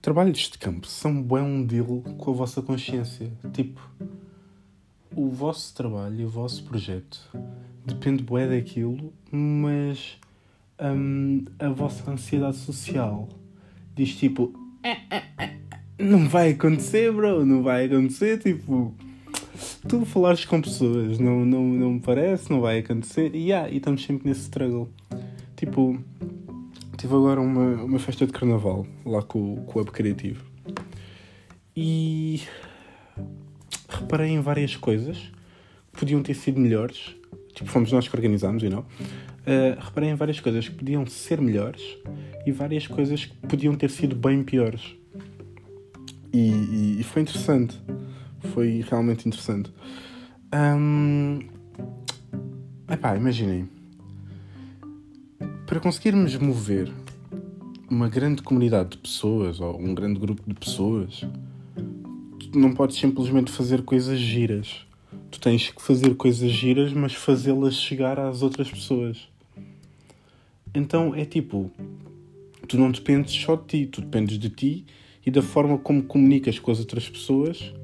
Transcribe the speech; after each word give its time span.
trabalhos 0.00 0.38
de 0.38 0.58
campo 0.58 0.86
são 0.86 1.22
bem 1.22 1.42
um 1.42 1.64
deal 1.64 2.02
com 2.18 2.30
a 2.30 2.34
vossa 2.34 2.62
consciência. 2.62 3.30
Tipo, 3.52 3.80
o 5.14 5.28
vosso 5.30 5.74
trabalho 5.74 6.26
o 6.26 6.30
vosso 6.30 6.62
projeto 6.64 7.20
depende 7.84 8.22
bué 8.22 8.46
daquilo, 8.46 9.12
mas 9.30 10.18
hum, 10.80 11.44
a 11.58 11.68
vossa 11.70 12.10
ansiedade 12.10 12.56
social 12.56 13.28
diz 13.96 14.14
tipo 14.14 14.52
não 15.98 16.28
vai 16.28 16.50
acontecer, 16.50 17.12
bro, 17.12 17.44
não 17.44 17.62
vai 17.62 17.86
acontecer, 17.86 18.38
tipo 18.38 18.94
tu 19.88 20.04
falares 20.04 20.44
com 20.44 20.60
pessoas, 20.60 21.18
não, 21.18 21.44
não, 21.44 21.64
não 21.64 21.92
me 21.94 22.00
parece, 22.00 22.50
não 22.50 22.60
vai 22.60 22.78
acontecer, 22.78 23.34
e, 23.34 23.48
yeah, 23.48 23.68
e 23.68 23.78
estamos 23.78 24.04
sempre 24.04 24.28
nesse 24.28 24.42
struggle. 24.42 24.88
Tipo, 25.56 25.98
tive 26.98 27.14
agora 27.14 27.40
uma, 27.40 27.84
uma 27.84 27.98
festa 27.98 28.26
de 28.26 28.32
carnaval 28.32 28.84
lá 29.06 29.22
com, 29.22 29.64
com 29.64 29.78
o 29.78 29.82
Hub 29.82 29.90
Criativo 29.92 30.44
e 31.74 32.42
reparei 33.88 34.30
em 34.30 34.40
várias 34.40 34.74
coisas 34.74 35.16
que 35.92 36.00
podiam 36.00 36.22
ter 36.22 36.34
sido 36.34 36.60
melhores. 36.60 37.14
Tipo, 37.54 37.70
fomos 37.70 37.92
nós 37.92 38.08
que 38.08 38.16
organizámos, 38.16 38.62
e 38.64 38.68
não. 38.68 38.80
Uh, 38.80 39.78
reparei 39.80 40.10
em 40.10 40.14
várias 40.14 40.40
coisas 40.40 40.68
que 40.68 40.74
podiam 40.74 41.06
ser 41.06 41.40
melhores 41.40 41.82
e 42.44 42.50
várias 42.50 42.86
coisas 42.86 43.24
que 43.24 43.34
podiam 43.46 43.74
ter 43.76 43.90
sido 43.90 44.16
bem 44.16 44.42
piores. 44.42 44.96
E, 46.32 46.50
e, 46.50 46.96
e 47.00 47.02
foi 47.04 47.22
interessante. 47.22 47.80
Foi 48.52 48.84
realmente 48.88 49.28
interessante. 49.28 49.72
Um, 50.52 51.40
epá, 52.90 53.16
imaginem. 53.16 53.77
Para 55.68 55.80
conseguirmos 55.80 56.34
mover 56.36 56.90
uma 57.90 58.08
grande 58.08 58.40
comunidade 58.40 58.92
de 58.92 58.96
pessoas 58.96 59.60
ou 59.60 59.78
um 59.78 59.94
grande 59.94 60.18
grupo 60.18 60.42
de 60.46 60.54
pessoas, 60.54 61.20
tu 62.40 62.58
não 62.58 62.72
podes 62.72 62.96
simplesmente 62.96 63.52
fazer 63.52 63.82
coisas 63.82 64.18
giras. 64.18 64.86
Tu 65.30 65.38
tens 65.38 65.70
que 65.70 65.82
fazer 65.82 66.14
coisas 66.14 66.50
giras, 66.50 66.94
mas 66.94 67.12
fazê-las 67.12 67.74
chegar 67.74 68.18
às 68.18 68.40
outras 68.40 68.70
pessoas. 68.70 69.28
Então 70.74 71.14
é 71.14 71.26
tipo, 71.26 71.70
tu 72.66 72.78
não 72.78 72.90
dependes 72.90 73.34
só 73.34 73.54
de 73.54 73.64
ti, 73.66 73.86
tu 73.86 74.00
dependes 74.00 74.38
de 74.38 74.48
ti 74.48 74.86
e 75.26 75.30
da 75.30 75.42
forma 75.42 75.76
como 75.76 76.02
comunicas 76.02 76.58
com 76.58 76.70
as 76.70 76.78
outras 76.78 77.10
pessoas 77.10 77.74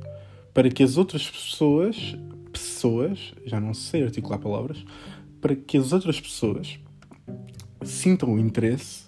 para 0.55 0.71
que 0.71 0.83
as 0.83 0.97
outras 0.97 1.29
pessoas, 1.29 2.17
pessoas, 2.51 3.35
já 3.45 3.61
não 3.61 3.75
sei 3.75 4.05
articular 4.05 4.39
palavras, 4.39 4.83
para 5.39 5.55
que 5.55 5.77
as 5.77 5.93
outras 5.93 6.19
pessoas 6.19 6.79
sintam 7.85 8.39
interesse 8.39 9.05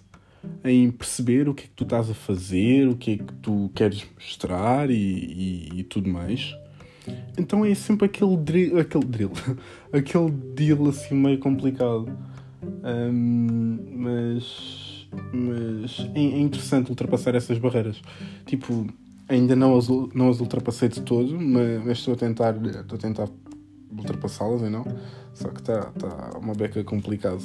em 0.65 0.91
perceber 0.91 1.49
o 1.49 1.55
que 1.55 1.65
é 1.65 1.67
que 1.67 1.73
tu 1.73 1.85
estás 1.85 2.11
a 2.11 2.15
fazer, 2.15 2.89
o 2.89 2.97
que 2.97 3.13
é 3.13 3.17
que 3.19 3.33
tu 3.43 3.71
queres 3.75 4.07
mostrar 4.15 4.91
e, 4.91 4.95
e, 4.95 5.81
e 5.81 5.85
tudo 5.85 6.09
mais. 6.09 6.55
Então 7.39 7.65
é 7.65 7.75
sempre 7.75 8.07
aquele 8.07 8.37
drill, 8.37 8.79
aquele 8.79 9.05
drill, 9.05 9.33
aquele 9.93 10.31
deal 10.31 10.89
assim 10.89 11.15
meio 11.15 11.39
complicado. 11.39 12.17
Um, 12.63 13.79
mas 13.97 15.07
mas 15.33 16.01
é, 16.15 16.21
é 16.21 16.39
interessante 16.39 16.91
ultrapassar 16.91 17.35
essas 17.35 17.59
barreiras. 17.59 18.03
Tipo, 18.45 18.87
Ainda 19.29 19.57
não 19.57 19.77
as, 19.77 19.89
não 20.15 20.31
as 20.31 20.39
ultrapassei 20.39 20.89
de 20.89 21.01
todo, 21.01 21.39
mas, 21.41 21.99
estou 21.99 22.15
a 22.15 22.17
tentar, 22.17 22.55
estou 22.55 22.97
a 22.97 23.01
tentar 23.01 23.29
ultrapassá-las 23.91 24.63
e 24.63 24.71
não. 24.71 24.85
Só 25.35 25.49
que 25.49 25.61
está 25.61 25.87
tá 25.87 26.39
uma 26.39 26.55
beca 26.55 26.83
complicado. 26.85 27.43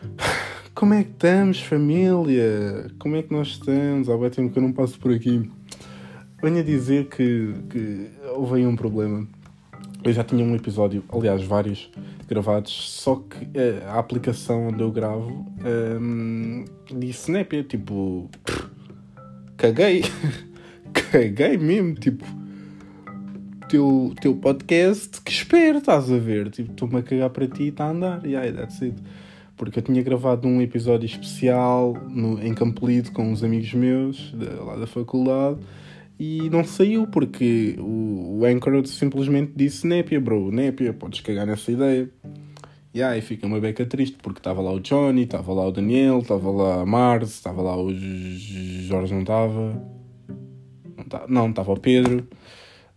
Como 0.74 0.94
é 0.94 1.04
que 1.04 1.10
estamos, 1.10 1.60
família? 1.60 2.90
Como 2.98 3.16
é 3.16 3.22
que 3.22 3.32
nós 3.32 3.48
estamos? 3.48 4.08
Há 4.08 4.16
bem 4.16 4.30
tempo 4.30 4.52
que 4.52 4.58
eu 4.58 4.62
não 4.62 4.72
passo 4.72 4.98
por 4.98 5.12
aqui. 5.12 5.50
Venho 6.42 6.58
a 6.58 6.62
dizer 6.62 7.08
que, 7.08 7.54
que 7.68 8.10
houve 8.34 8.56
aí 8.56 8.66
um 8.66 8.76
problema. 8.76 9.26
Eu 10.02 10.12
já 10.12 10.24
tinha 10.24 10.42
um 10.42 10.54
episódio, 10.54 11.04
aliás, 11.12 11.42
vários 11.42 11.90
gravados, 12.26 12.72
só 12.72 13.16
que 13.16 13.44
uh, 13.44 13.86
a 13.88 13.98
aplicação 13.98 14.68
onde 14.68 14.80
eu 14.80 14.90
gravo 14.90 15.46
um, 15.62 16.64
ehm, 16.88 16.98
disse 16.98 17.30
Snap, 17.30 17.52
tipo, 17.68 18.30
caguei. 19.58 20.02
caguei 21.12 21.58
mesmo, 21.58 21.94
tipo, 21.96 22.24
teu, 23.68 24.14
teu 24.22 24.34
podcast, 24.36 25.20
que 25.20 25.30
espero, 25.30 25.78
estás 25.78 26.10
a 26.10 26.16
ver? 26.16 26.48
Tipo, 26.50 26.70
estou-me 26.70 26.96
a 26.96 27.02
cagar 27.02 27.28
para 27.28 27.46
ti 27.46 27.64
e 27.64 27.68
está 27.68 27.84
a 27.84 27.90
andar, 27.90 28.22
aí, 28.24 28.52
that's 28.52 28.80
it. 28.80 28.96
Porque 29.60 29.78
eu 29.78 29.82
tinha 29.82 30.02
gravado 30.02 30.48
um 30.48 30.62
episódio 30.62 31.04
especial 31.04 31.92
no, 32.08 32.42
em 32.42 32.54
Campolido 32.54 33.12
com 33.12 33.30
uns 33.30 33.44
amigos 33.44 33.74
meus, 33.74 34.32
de, 34.32 34.46
lá 34.46 34.74
da 34.74 34.86
faculdade, 34.86 35.60
e 36.18 36.48
não 36.48 36.64
saiu 36.64 37.06
porque 37.06 37.76
o, 37.78 38.38
o 38.38 38.44
Anchor 38.46 38.86
simplesmente 38.86 39.52
disse 39.54 39.86
Népia, 39.86 40.18
bro, 40.18 40.50
Népia, 40.50 40.94
podes 40.94 41.20
cagar 41.20 41.46
nessa 41.46 41.70
ideia. 41.70 42.08
E 42.94 43.02
aí 43.02 43.20
fica 43.20 43.46
uma 43.46 43.60
beca 43.60 43.84
triste 43.84 44.16
porque 44.22 44.40
estava 44.40 44.62
lá 44.62 44.72
o 44.72 44.80
Johnny, 44.80 45.24
estava 45.24 45.52
lá 45.52 45.66
o 45.66 45.70
Daniel, 45.70 46.20
estava 46.20 46.50
lá 46.50 46.80
a 46.80 46.86
Mars, 46.86 47.28
estava 47.28 47.60
lá 47.60 47.76
o 47.76 47.92
Jorge, 47.92 49.12
não 49.12 49.20
estava, 49.20 49.82
não, 51.28 51.50
estava 51.50 51.70
o 51.70 51.78
Pedro. 51.78 52.26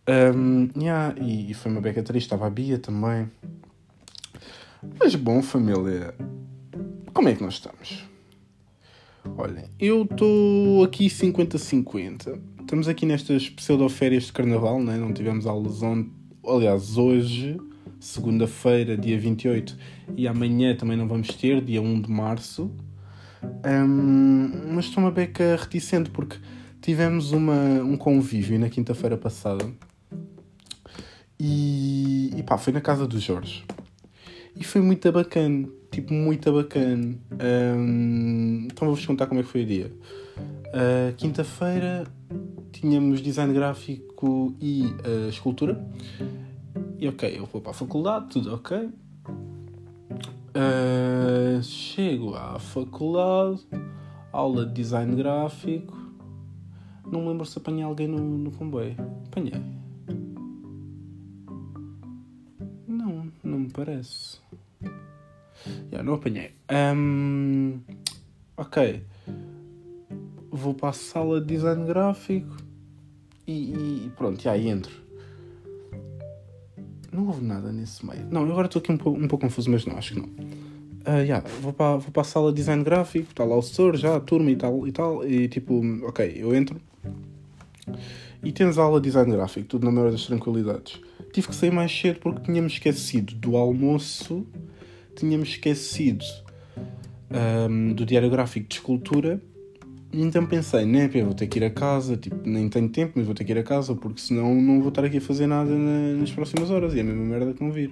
Um, 0.07 0.69
yeah, 0.81 1.13
e, 1.19 1.51
e, 1.51 1.53
foi 1.53 1.73
uma 1.73 1.81
beca 1.81 2.01
triste, 2.01 2.27
estava 2.27 2.47
a 2.47 2.49
Bia 2.49 2.79
também. 2.79 3.29
Mas 4.97 5.13
bom, 5.15 5.41
família, 5.41 6.13
como 7.13 7.29
é 7.29 7.35
que 7.35 7.43
nós 7.43 7.53
estamos? 7.55 8.03
Olhem, 9.37 9.65
eu 9.79 10.03
estou 10.03 10.83
aqui 10.83 11.07
50-50. 11.07 12.39
Estamos 12.61 12.87
aqui 12.87 13.05
nestas 13.05 13.49
pseudo-férias 13.49 14.23
de 14.23 14.33
carnaval, 14.33 14.81
né? 14.81 14.97
não 14.97 15.13
tivemos 15.13 15.45
aulas 15.45 15.81
ontem. 15.81 16.11
Aliás, 16.45 16.97
hoje, 16.97 17.57
segunda-feira, 17.99 18.97
dia 18.97 19.17
28, 19.17 19.77
e 20.17 20.27
amanhã 20.27 20.75
também 20.75 20.97
não 20.97 21.07
vamos 21.07 21.29
ter, 21.29 21.61
dia 21.61 21.81
1 21.81 22.01
de 22.01 22.11
março. 22.11 22.71
Um, 23.43 24.73
mas 24.73 24.85
estou 24.85 25.03
uma 25.03 25.11
beca 25.11 25.55
reticente 25.55 26.09
porque 26.09 26.37
tivemos 26.81 27.31
uma, 27.31 27.81
um 27.81 27.95
convívio 27.95 28.59
na 28.59 28.69
quinta-feira 28.69 29.17
passada 29.17 29.69
e, 31.39 32.31
e 32.37 32.43
pá, 32.43 32.57
foi 32.57 32.73
na 32.73 32.81
casa 32.81 33.05
do 33.05 33.19
Jorge. 33.19 33.65
E 34.55 34.63
foi 34.63 34.81
muito 34.81 35.11
bacana, 35.11 35.67
tipo, 35.93 36.11
muito 36.11 36.51
bacana. 36.51 37.15
Um, 37.31 38.65
então 38.65 38.87
vou-vos 38.87 39.05
contar 39.05 39.27
como 39.27 39.39
é 39.39 39.43
que 39.43 39.49
foi 39.49 39.61
o 39.61 39.65
dia. 39.65 39.91
Uh, 40.73 41.13
Quinta-feira 41.15 42.05
tínhamos 42.71 43.21
design 43.21 43.53
gráfico 43.53 44.55
e 44.59 44.85
uh, 44.85 45.29
escultura. 45.29 45.79
E 46.97 47.07
ok, 47.07 47.37
eu 47.37 47.45
vou 47.45 47.61
para 47.61 47.71
a 47.71 47.73
faculdade, 47.75 48.27
tudo 48.29 48.55
ok. 48.55 48.89
Uh, 50.55 51.61
chego 51.61 52.33
à 52.35 52.57
faculdade, 52.59 53.61
aula 54.31 54.65
de 54.65 54.73
design 54.73 55.15
gráfico. 55.15 55.95
Não 57.05 57.21
me 57.21 57.27
lembro 57.29 57.45
se 57.45 57.57
apanhei 57.59 57.83
alguém 57.83 58.07
no, 58.07 58.19
no 58.19 58.51
comboio. 58.51 58.95
Apanhei. 59.27 59.61
Não, 62.87 63.31
não 63.43 63.59
me 63.59 63.69
parece. 63.69 64.42
Já, 65.91 66.03
não 66.03 66.15
apanhei. 66.15 66.51
Um, 66.95 67.79
ok. 68.57 69.03
Vou 70.51 70.73
para 70.73 70.89
a 70.89 70.93
sala 70.93 71.41
de 71.41 71.47
design 71.47 71.85
gráfico 71.85 72.57
e, 73.47 74.05
e 74.05 74.11
pronto, 74.15 74.41
já 74.41 74.57
entro. 74.57 74.93
Não 77.11 77.27
houve 77.27 77.43
nada 77.43 77.71
nesse 77.71 78.05
meio. 78.05 78.25
Não, 78.31 78.43
agora 78.43 78.67
estou 78.67 78.79
aqui 78.79 78.91
um 78.91 78.97
pouco, 78.97 79.19
um 79.19 79.27
pouco 79.27 79.45
confuso, 79.45 79.69
mas 79.69 79.85
não, 79.85 79.97
acho 79.97 80.13
que 80.13 80.19
não. 80.19 80.27
Uh, 81.05 81.19
yeah, 81.19 81.47
vou, 81.61 81.73
para, 81.73 81.97
vou 81.97 82.11
para 82.11 82.21
a 82.21 82.25
sala 82.25 82.51
de 82.51 82.57
design 82.57 82.83
gráfico, 82.83 83.29
está 83.29 83.43
lá 83.43 83.55
o 83.55 83.61
setor, 83.61 83.97
já 83.97 84.15
a 84.15 84.19
turma 84.19 84.49
e 84.49 84.55
tal 84.55 84.87
e 84.87 84.91
tal, 84.91 85.27
e 85.27 85.49
tipo, 85.49 85.81
ok, 86.07 86.33
eu 86.37 86.55
entro, 86.55 86.79
e 88.43 88.51
temos 88.51 88.77
aula 88.77 88.99
de 88.99 89.07
design 89.09 89.31
gráfico, 89.31 89.67
tudo 89.67 89.85
na 89.85 89.91
maior 89.91 90.11
das 90.11 90.25
tranquilidades. 90.25 90.99
Tive 91.31 91.47
que 91.47 91.55
sair 91.55 91.71
mais 91.71 91.91
cedo 91.91 92.19
porque 92.19 92.41
tínhamos 92.41 92.73
esquecido 92.73 93.33
do 93.35 93.55
almoço, 93.55 94.45
tínhamos 95.15 95.49
esquecido 95.49 96.23
um, 97.69 97.93
do 97.93 98.05
diário 98.05 98.29
gráfico 98.29 98.67
de 98.67 98.75
escultura. 98.75 99.41
Então 100.11 100.45
pensei, 100.45 100.85
né, 100.85 101.07
vou 101.07 101.33
ter 101.33 101.47
que 101.47 101.57
ir 101.57 101.63
a 101.63 101.71
casa, 101.71 102.15
tipo, 102.15 102.37
nem 102.47 102.69
tenho 102.69 102.87
tempo, 102.87 103.13
mas 103.15 103.25
vou 103.25 103.33
ter 103.33 103.43
que 103.43 103.51
ir 103.51 103.57
a 103.57 103.63
casa 103.63 103.95
porque 103.95 104.21
senão 104.21 104.53
não 104.53 104.79
vou 104.79 104.89
estar 104.89 105.03
aqui 105.03 105.17
a 105.17 105.21
fazer 105.21 105.47
nada 105.47 105.71
na, 105.71 106.13
nas 106.19 106.31
próximas 106.31 106.69
horas 106.69 106.93
e 106.93 106.99
é 106.99 107.01
a 107.01 107.03
mesma 107.03 107.23
merda 107.23 107.53
que 107.53 107.63
não 107.63 107.71
vir. 107.71 107.91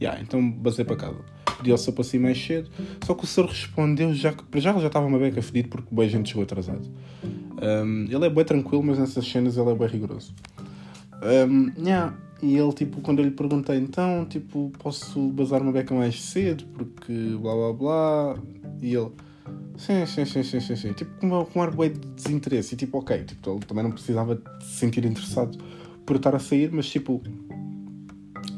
Yeah, 0.00 0.20
então 0.20 0.50
basei 0.50 0.84
para 0.84 0.96
casa. 0.96 1.18
Pedi 1.56 1.70
ao 1.70 1.78
senhor 1.78 1.94
para 1.94 2.04
sair 2.04 2.20
mais 2.20 2.44
cedo, 2.44 2.68
só 3.06 3.14
que 3.14 3.24
o 3.24 3.26
senhor 3.26 3.48
respondeu 3.48 4.12
já 4.12 4.32
que 4.32 4.60
já, 4.60 4.76
já 4.78 4.86
estava 4.86 5.06
uma 5.06 5.18
beca 5.18 5.40
fedido 5.40 5.68
porque 5.68 5.94
bem 5.94 6.08
gente 6.08 6.28
chegou 6.28 6.42
atrasado. 6.42 6.90
Um, 7.24 8.04
ele 8.10 8.26
é 8.26 8.28
bem 8.28 8.44
tranquilo, 8.44 8.82
mas 8.82 8.98
nessas 8.98 9.26
cenas 9.26 9.56
ele 9.56 9.70
é 9.70 9.74
bem 9.74 9.88
rigoroso. 9.88 10.34
Um, 11.22 11.72
yeah. 11.80 12.14
E 12.42 12.56
ele, 12.56 12.72
tipo, 12.72 13.00
quando 13.00 13.20
eu 13.20 13.24
lhe 13.24 13.30
perguntei, 13.30 13.78
então, 13.78 14.26
tipo, 14.26 14.72
posso 14.78 15.28
bazar 15.28 15.62
uma 15.62 15.70
beca 15.70 15.94
mais 15.94 16.20
cedo, 16.20 16.64
porque 16.74 17.12
blá 17.40 17.54
blá 17.54 17.72
blá. 17.72 18.36
E 18.80 18.94
ele, 18.94 19.12
Sim, 19.76 20.06
sim, 20.06 20.24
sim, 20.24 20.42
sim, 20.42 20.60
sim, 20.60 20.76
sim. 20.76 20.92
Tipo, 20.92 21.10
com, 21.18 21.44
com 21.44 21.58
um 21.58 21.62
ar 21.62 21.70
de 21.70 21.88
desinteresse. 22.14 22.74
E 22.74 22.76
tipo, 22.76 22.98
ok, 22.98 23.24
tipo, 23.24 23.50
ele 23.50 23.60
também 23.60 23.84
não 23.84 23.90
precisava 23.90 24.40
se 24.60 24.78
sentir 24.78 25.04
interessado 25.04 25.58
por 26.06 26.16
estar 26.16 26.34
a 26.34 26.38
sair, 26.38 26.70
mas 26.72 26.88
tipo, 26.88 27.22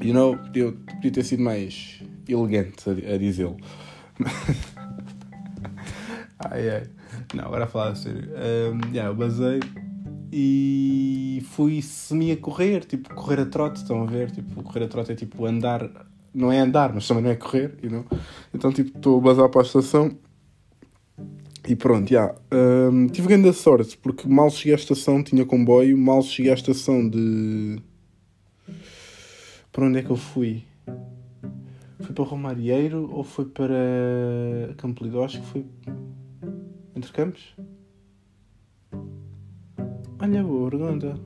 you 0.03 0.13
know, 0.13 0.39
eu 0.55 0.73
podia 0.73 1.13
ter 1.13 1.25
sido 1.25 1.43
mais 1.43 2.03
elegante 2.29 2.89
a, 2.89 3.15
a 3.15 3.19
dizê-lo. 3.19 3.57
ai, 6.39 6.69
ai. 6.69 6.87
Não, 7.33 7.45
agora 7.45 7.65
a 7.65 7.67
falar 7.67 7.93
a 7.93 7.95
sério. 7.95 8.29
Um, 8.31 8.93
yeah, 8.93 9.11
eu 9.11 9.15
basei 9.15 9.61
e 10.37 11.45
fui 11.53 11.81
semi 11.81 12.33
a 12.33 12.37
correr, 12.37 12.85
tipo, 12.85 13.15
correr 13.15 13.39
a 13.39 13.47
trote, 13.47 13.77
estão 13.77 14.03
a 14.03 14.07
ver? 14.07 14.33
Tipo, 14.33 14.65
correr 14.65 14.83
a 14.83 14.89
trote 14.89 15.13
é 15.13 15.15
tipo 15.15 15.47
andar, 15.47 15.89
não 16.35 16.51
é 16.51 16.59
andar, 16.59 16.93
mas 16.93 17.07
também 17.07 17.23
não 17.23 17.31
é 17.31 17.37
correr, 17.37 17.79
you 17.81 17.89
know? 17.89 18.05
Então, 18.53 18.73
tipo, 18.73 18.97
estou 18.97 19.19
a 19.19 19.21
basar 19.21 19.49
para 19.49 19.61
a 19.61 19.65
estação 19.65 20.19
e 21.69 21.77
pronto, 21.77 22.11
já. 22.11 22.35
Yeah. 22.53 22.91
Um, 22.91 23.07
tive 23.07 23.29
grande 23.29 23.53
sorte, 23.53 23.97
porque 23.97 24.27
mal 24.27 24.51
cheguei 24.51 24.73
à 24.73 24.77
estação, 24.77 25.23
tinha 25.23 25.47
comboio, 25.47 25.97
mal 25.97 26.21
cheguei 26.21 26.51
à 26.51 26.55
estação 26.55 27.09
de. 27.09 27.79
Para 29.71 29.85
onde 29.85 30.01
é 30.01 30.03
que 30.03 30.11
eu 30.11 30.17
fui? 30.17 30.65
Foi 32.01 32.13
para 32.13 32.25
Romarieiro 32.25 33.09
ou 33.09 33.23
foi 33.23 33.45
para 33.45 34.75
Campo 34.79 35.05
Lido? 35.05 35.23
Acho 35.23 35.41
que 35.41 35.47
foi. 35.47 35.65
Entre 36.97 37.13
Campos? 37.13 37.55
Olha, 40.25 40.43
boa 40.43 40.71
pergunta. 40.71 41.21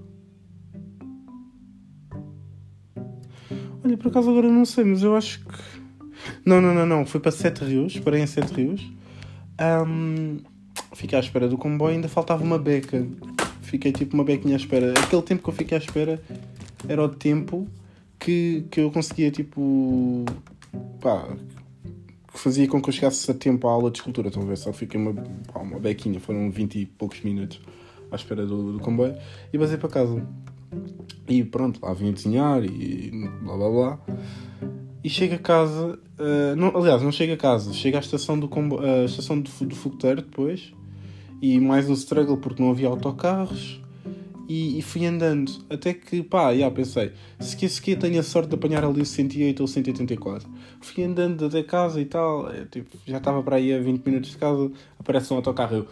Olha, 3.85 3.97
por 3.97 4.09
acaso 4.09 4.29
agora 4.29 4.51
não 4.51 4.65
sei, 4.65 4.83
mas 4.83 5.05
eu 5.05 5.15
acho 5.15 5.39
que. 5.45 5.55
Não, 6.45 6.61
não, 6.61 6.75
não, 6.75 6.85
não. 6.85 7.07
Foi 7.07 7.21
para 7.21 7.31
Sete 7.31 7.65
Rios, 7.65 7.97
parei 8.01 8.23
em 8.23 8.27
Sete 8.27 8.53
Rios. 8.53 8.91
Um, 9.87 10.39
fiquei 10.95 11.17
à 11.17 11.21
espera 11.21 11.47
do 11.47 11.57
comboio 11.57 11.95
ainda 11.95 12.09
faltava 12.09 12.43
uma 12.43 12.59
beca. 12.59 13.07
Fiquei 13.63 13.93
tipo 13.93 14.15
uma 14.15 14.25
bequinha 14.25 14.57
à 14.57 14.59
espera. 14.59 14.93
Aquele 14.99 15.23
tempo 15.23 15.45
que 15.45 15.49
eu 15.49 15.55
fiquei 15.55 15.79
à 15.79 15.81
espera 15.81 16.21
era 16.89 17.01
o 17.01 17.09
tempo 17.09 17.69
que, 18.19 18.65
que 18.69 18.81
eu 18.81 18.91
conseguia 18.91 19.31
tipo. 19.31 20.25
pá. 21.01 21.37
que 22.33 22.41
fazia 22.41 22.67
com 22.67 22.83
que 22.83 22.89
eu 22.89 22.93
chegasse 22.93 23.31
a 23.31 23.35
tempo 23.35 23.69
à 23.69 23.71
aula 23.71 23.93
de 23.93 23.99
escultura. 23.99 24.27
Estão 24.27 24.43
a 24.43 24.47
ver? 24.47 24.59
Só 24.59 24.73
fiquei 24.73 25.01
uma, 25.01 25.15
pá, 25.53 25.61
uma 25.61 25.79
bequinha, 25.79 26.19
foram 26.19 26.51
20 26.51 26.81
e 26.81 26.87
poucos 26.87 27.21
minutos 27.21 27.61
à 28.11 28.17
espera 28.17 28.47
do, 28.47 28.73
do 28.73 28.81
comboio 28.81 29.17
e 29.53 29.59
basei 29.59 29.77
para 29.77 29.89
casa. 29.89 30.27
E 31.29 31.45
pronto, 31.45 31.81
lá 31.83 31.93
vim 31.95 32.09
a 32.11 32.13
desenhar 32.13 32.65
e 32.65 33.11
blá 33.43 33.57
blá 33.57 33.71
blá 33.71 34.01
e 35.03 35.09
chego 35.09 35.35
a 35.35 35.39
casa. 35.39 35.99
Uh, 36.19 36.57
não, 36.57 36.77
aliás, 36.77 37.03
não 37.03 37.13
chego 37.13 37.33
a 37.33 37.37
casa, 37.37 37.73
chego 37.73 37.97
à 37.97 38.01
estação 38.01 38.39
do, 38.39 38.49
combo, 38.49 38.77
uh, 38.77 39.05
estação 39.05 39.41
do, 39.41 39.51
do 39.65 39.77
fogoteiro 39.77 40.23
depois. 40.23 40.73
E 41.41 41.59
mais 41.61 41.89
um 41.89 41.93
struggle 41.95 42.37
porque 42.37 42.63
não 42.63 42.71
havia 42.71 42.89
autocarros. 42.89 43.81
E, 44.49 44.79
e 44.79 44.83
fui 44.83 45.07
andando. 45.07 45.53
Até 45.71 45.95
que, 45.95 46.23
pá, 46.23 46.55
já 46.55 46.71
pensei. 46.71 47.13
Se 47.39 47.57
que 47.57 47.69
se 47.69 47.81
que 47.81 47.95
tenho 47.97 48.19
a 48.19 48.23
sorte 48.23 48.49
de 48.49 48.55
apanhar 48.55 48.85
ali 48.85 49.01
o 49.01 49.07
108 49.07 49.61
ou 49.61 49.65
o 49.65 49.69
184. 49.69 50.49
Fui 50.81 51.05
andando 51.05 51.47
até 51.47 51.63
casa 51.63 52.01
e 52.01 52.05
tal. 52.05 52.51
É, 52.51 52.65
tipo, 52.65 52.97
já 53.07 53.19
estava 53.19 53.43
para 53.43 53.57
aí 53.57 53.73
a 53.73 53.79
20 53.79 54.05
minutos 54.05 54.31
de 54.31 54.39
casa. 54.39 54.71
Aparece 54.99 55.33
um 55.33 55.37
autocarro. 55.37 55.77
Eu. 55.77 55.87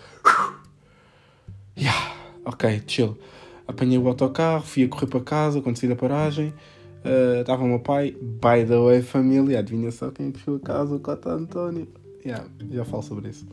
Yeah, 1.78 2.05
ok, 2.46 2.82
chill. 2.87 3.19
Apanhei 3.69 3.98
o 3.98 4.06
autocarro, 4.06 4.62
fui 4.62 4.84
a 4.84 4.88
correr 4.88 5.08
para 5.08 5.20
casa 5.20 5.60
quando 5.60 5.76
saí 5.76 5.88
da 5.88 5.96
paragem. 5.96 6.54
Estava 7.40 7.62
uh, 7.62 7.66
o 7.66 7.69
meu 7.69 7.81
pai, 7.81 8.16
by 8.20 8.64
the 8.66 8.78
way, 8.78 9.02
família. 9.02 9.58
Adivinha 9.58 9.90
só 9.90 10.10
quem 10.10 10.32
é 10.34 10.38
chegou 10.38 10.56
a 10.56 10.60
casa? 10.60 10.94
O 10.94 11.00
Cota 11.00 11.31
António. 11.31 11.87
Yeah, 12.25 12.46
já 12.70 12.84
falo 12.84 13.02
sobre 13.02 13.28
isso. 13.28 13.46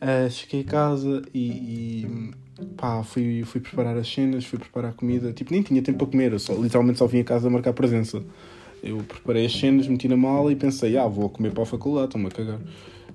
Uh, 0.00 0.28
cheguei 0.30 0.62
a 0.62 0.64
casa 0.64 1.22
e, 1.32 1.48
e 2.60 2.64
pá, 2.76 3.02
fui, 3.02 3.44
fui 3.44 3.60
preparar 3.60 3.96
as 3.96 4.12
cenas, 4.12 4.44
fui 4.44 4.58
preparar 4.58 4.90
a 4.90 4.94
comida. 4.94 5.32
Tipo, 5.32 5.52
nem 5.52 5.62
tinha 5.62 5.80
tempo 5.82 5.98
para 5.98 6.06
comer, 6.08 6.32
eu 6.32 6.38
só, 6.38 6.54
literalmente 6.54 6.98
só 6.98 7.06
vim 7.06 7.20
a 7.20 7.24
casa 7.24 7.48
a 7.48 7.50
marcar 7.50 7.72
presença. 7.72 8.22
Eu 8.82 8.98
preparei 8.98 9.46
as 9.46 9.52
cenas, 9.52 9.86
meti 9.86 10.08
na 10.08 10.16
mala 10.16 10.50
e 10.52 10.56
pensei, 10.56 10.96
ah, 10.98 11.06
vou 11.06 11.28
comer 11.28 11.52
para 11.52 11.62
a 11.62 11.66
faculdade, 11.66 12.06
estou-me 12.06 12.26
a 12.26 12.30
cagar. 12.30 12.58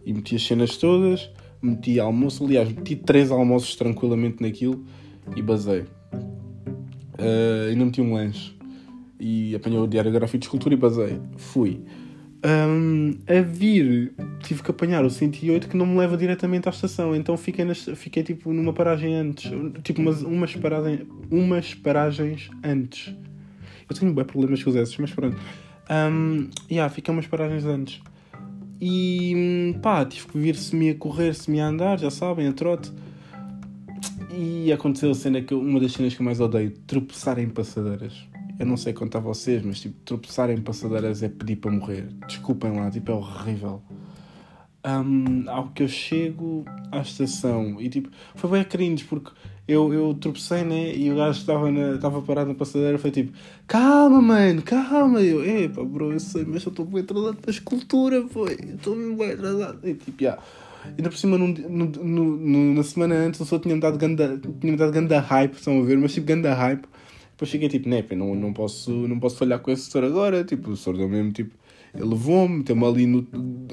E 0.05 0.13
meti 0.13 0.35
as 0.35 0.43
cenas 0.45 0.77
todas, 0.77 1.29
meti 1.61 1.99
almoço, 1.99 2.45
aliás, 2.45 2.71
meti 2.71 2.95
três 2.95 3.31
almoços 3.31 3.75
tranquilamente 3.75 4.41
naquilo 4.41 4.83
e 5.35 5.41
basei. 5.41 5.85
Uh, 7.19 7.69
ainda 7.69 7.85
meti 7.85 8.01
um 8.01 8.13
lanche 8.13 8.55
e 9.19 9.55
apanhei 9.55 9.79
o 9.79 9.87
Diário 9.87 10.11
Gráfico 10.11 10.37
de 10.37 10.45
Escultura 10.45 10.73
e 10.75 10.77
basei. 10.77 11.19
Fui. 11.37 11.81
Um, 12.45 13.17
a 13.27 13.41
vir, 13.41 14.13
tive 14.43 14.61
que 14.61 14.69
apanhar 14.69 15.03
o 15.03 15.09
108 15.09 15.67
que 15.67 15.75
não 15.75 15.87
me 15.87 15.97
leva 15.97 16.15
diretamente 16.15 16.69
à 16.69 16.71
estação, 16.71 17.15
então 17.15 17.35
fiquei, 17.35 17.65
nas, 17.65 17.83
fiquei 17.95 18.21
tipo 18.21 18.53
numa 18.53 18.71
paragem 18.71 19.15
antes, 19.15 19.51
tipo 19.83 20.01
umas, 20.01 20.21
umas, 20.21 20.55
paragem, 20.55 21.07
umas 21.31 21.73
paragens 21.73 22.49
antes. 22.63 23.15
Eu 23.89 23.95
tenho 23.95 24.13
bem 24.13 24.23
problemas 24.23 24.63
com 24.63 24.69
os 24.69 24.75
esses, 24.75 24.95
mas 24.97 25.11
pronto. 25.11 25.37
Um, 25.89 26.49
yeah, 26.69 26.93
fiquei 26.93 27.11
umas 27.11 27.25
paragens 27.25 27.65
antes. 27.65 28.01
E 28.79 29.75
pá, 29.81 30.05
tive 30.05 30.27
que 30.27 30.37
vir 30.37 30.55
semi 30.55 30.91
a 30.91 30.95
correr, 30.95 31.33
semi 31.33 31.59
a 31.59 31.67
andar, 31.67 31.99
já 31.99 32.11
sabem, 32.11 32.47
a 32.47 32.53
trote. 32.53 32.91
E 34.31 34.71
aconteceu 34.71 35.11
a 35.11 35.15
cena 35.15 35.41
que 35.41 35.53
uma 35.53 35.79
das 35.79 35.93
cenas 35.93 36.13
que 36.13 36.21
eu 36.21 36.25
mais 36.25 36.39
odeio, 36.39 36.71
tropeçar 36.85 37.39
em 37.39 37.49
passadeiras 37.49 38.27
eu 38.59 38.65
não 38.65 38.77
sei 38.77 38.93
contar 38.93 39.19
a 39.19 39.21
vocês, 39.21 39.63
mas 39.63 39.79
tipo, 39.79 39.95
tropeçar 40.03 40.49
em 40.49 40.59
passadeiras 40.59 41.21
é 41.21 41.29
pedir 41.29 41.57
para 41.57 41.71
morrer. 41.71 42.07
Desculpem 42.27 42.75
lá, 42.75 42.89
tipo, 42.89 43.11
é 43.11 43.13
horrível. 43.13 43.81
Um, 44.85 45.49
ao 45.49 45.69
que 45.69 45.83
eu 45.83 45.87
chego 45.87 46.65
à 46.91 47.01
estação 47.01 47.79
e 47.81 47.89
tipo, 47.89 48.09
foi 48.35 48.49
bem 48.49 48.63
cringe 48.63 49.03
porque 49.03 49.31
eu, 49.67 49.93
eu 49.93 50.13
tropecei, 50.13 50.63
né? 50.63 50.95
E 50.95 51.11
o 51.11 51.15
gajo 51.15 51.39
estava, 51.39 51.69
estava 51.69 52.21
parado 52.21 52.49
na 52.49 52.55
passadeira. 52.55 52.97
Foi 52.97 53.11
tipo, 53.11 53.33
calma, 53.67 54.21
mano, 54.21 54.61
calma. 54.61 55.21
E 55.21 55.29
eu, 55.29 55.43
epa, 55.43 55.83
bro, 55.83 56.13
eu 56.13 56.19
sei, 56.19 56.45
mas 56.45 56.63
eu 56.63 56.69
estou 56.69 56.85
bem 56.85 57.01
atrasado 57.01 57.37
para 57.37 57.49
a 57.49 57.53
escultura, 57.53 58.27
foi. 58.29 58.53
Estou 58.53 58.95
bem 58.95 59.31
atrasado. 59.31 59.79
E 59.87 59.93
tipo, 59.93 60.23
yeah. 60.23 60.41
Ainda 60.85 61.09
por 61.09 61.17
cima, 61.17 61.37
no, 61.37 62.73
na 62.73 62.83
semana 62.83 63.15
antes, 63.15 63.39
eu 63.39 63.45
só 63.45 63.59
tinha-me 63.59 63.81
dado 63.81 63.97
ganda, 63.97 64.39
tinha 64.61 64.77
dado 64.77 64.91
ganda 64.91 65.19
hype, 65.19 65.53
estão 65.55 65.81
a 65.81 65.83
ver? 65.83 65.97
Mas 65.97 66.13
tipo, 66.13 66.27
ganda 66.27 66.53
hype 66.53 66.87
depois 67.37 67.51
cheguei 67.51 67.69
tipo, 67.69 67.87
não, 67.87 68.33
não, 68.33 68.51
posso, 68.51 68.89
não 68.91 69.19
posso 69.19 69.37
falhar 69.37 69.59
com 69.59 69.69
esse 69.69 69.91
senhor 69.91 70.05
agora. 70.05 70.43
Tipo, 70.43 70.71
o 70.71 70.75
senhor 70.75 70.97
deu 70.97 71.07
mesmo 71.07 71.31
tipo. 71.31 71.53
Ele 71.93 72.05
levou-me, 72.05 72.57
meteu-me 72.57 72.83
ali 72.83 73.05
no. 73.05 73.23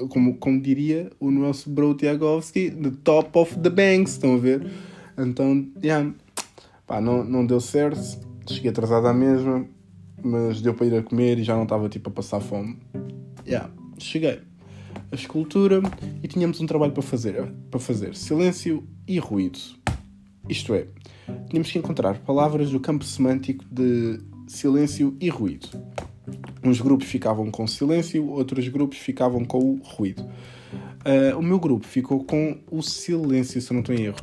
Como, 0.07 0.35
como 0.35 0.61
diria 0.61 1.09
o 1.19 1.31
nosso 1.31 1.67
bro 1.71 1.95
Tiagovski, 1.95 2.69
the 2.69 2.91
top 3.03 3.35
of 3.39 3.59
the 3.59 3.71
banks, 3.71 4.13
estão 4.13 4.35
a 4.35 4.37
ver? 4.37 4.67
Então, 5.17 5.67
yeah. 5.83 6.13
Pá, 6.85 7.01
não, 7.01 7.23
não 7.23 7.45
deu 7.45 7.59
certo. 7.59 7.99
Cheguei 8.47 8.69
atrasado 8.69 9.07
à 9.07 9.13
mesma, 9.13 9.65
mas 10.23 10.61
deu 10.61 10.73
para 10.73 10.85
ir 10.85 10.95
a 10.95 11.03
comer 11.03 11.39
e 11.39 11.43
já 11.43 11.55
não 11.55 11.63
estava 11.63 11.89
tipo 11.89 12.09
a 12.09 12.13
passar 12.13 12.39
fome. 12.39 12.77
Yeah. 13.45 13.71
Cheguei 13.97 14.41
a 15.11 15.15
escultura 15.15 15.81
e 16.21 16.27
tínhamos 16.27 16.59
um 16.59 16.65
trabalho 16.65 16.91
para 16.91 17.03
fazer, 17.03 17.51
para 17.69 17.79
fazer 17.79 18.15
silêncio 18.15 18.87
e 19.07 19.19
ruído. 19.19 19.59
Isto 20.47 20.73
é, 20.73 20.87
tínhamos 21.49 21.71
que 21.71 21.79
encontrar 21.79 22.19
palavras 22.19 22.69
do 22.69 22.79
campo 22.79 23.03
semântico 23.03 23.65
de 23.71 24.19
silêncio 24.47 25.15
e 25.19 25.29
ruído. 25.29 25.69
Uns 26.63 26.81
grupos 26.81 27.07
ficavam 27.07 27.49
com 27.51 27.65
silêncio, 27.67 28.27
outros 28.27 28.67
grupos 28.67 28.97
ficavam 28.97 29.45
com 29.45 29.59
o 29.59 29.79
ruído. 29.83 30.23
Uh, 30.23 31.37
o 31.37 31.41
meu 31.41 31.59
grupo 31.59 31.85
ficou 31.85 32.23
com 32.23 32.57
o 32.71 32.81
silêncio, 32.81 33.61
se 33.61 33.71
eu 33.71 33.75
não 33.75 33.81
estou 33.81 33.93
em 33.93 34.05
erro. 34.05 34.17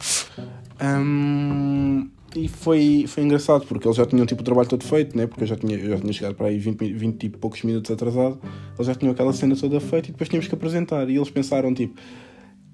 Um, 0.82 2.10
e 2.34 2.48
foi, 2.48 3.04
foi 3.06 3.22
engraçado 3.22 3.66
porque 3.66 3.86
eles 3.86 3.96
já 3.96 4.06
tinham 4.06 4.24
tipo, 4.24 4.40
o 4.40 4.44
trabalho 4.44 4.68
todo 4.68 4.82
feito, 4.84 5.16
né? 5.16 5.26
porque 5.26 5.44
eu 5.44 5.46
já 5.46 5.56
tinha, 5.56 5.76
eu 5.76 5.90
já 5.90 5.98
tinha 5.98 6.12
chegado 6.12 6.34
para 6.34 6.48
aí 6.48 6.58
20, 6.58 6.92
20 6.94 7.24
e 7.24 7.28
poucos 7.28 7.62
minutos 7.62 7.90
atrasado. 7.90 8.40
Eles 8.74 8.86
já 8.86 8.94
tinham 8.94 9.12
aquela 9.12 9.32
cena 9.32 9.54
toda 9.54 9.78
feita 9.80 10.08
e 10.08 10.12
depois 10.12 10.28
tínhamos 10.28 10.48
que 10.48 10.54
apresentar. 10.54 11.08
E 11.08 11.16
eles 11.16 11.30
pensaram 11.30 11.72
tipo: 11.74 11.94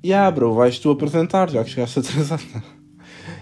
Yeah, 0.05 0.31
bro, 0.31 0.55
vais 0.55 0.79
tu 0.79 0.91
apresentar, 0.91 1.50
já 1.50 1.65
que 1.65 1.71
chegaste 1.71 1.99
atrasado. 2.00 2.43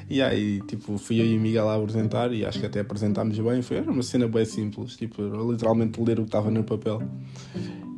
E 0.08 0.22
aí, 0.22 0.60
tipo, 0.62 0.96
fui 0.98 1.20
eu 1.20 1.26
e 1.26 1.36
o 1.36 1.40
Miguel 1.40 1.66
lá 1.66 1.76
apresentar 1.76 2.32
e 2.32 2.44
acho 2.44 2.60
que 2.60 2.66
até 2.66 2.80
apresentámos 2.80 3.38
bem. 3.38 3.60
Foi, 3.60 3.76
era 3.76 3.90
uma 3.90 4.02
cena 4.02 4.26
bem 4.26 4.44
simples, 4.44 4.96
tipo, 4.96 5.20
literalmente 5.50 6.00
ler 6.00 6.18
o 6.18 6.22
que 6.22 6.28
estava 6.28 6.50
no 6.50 6.64
papel. 6.64 7.02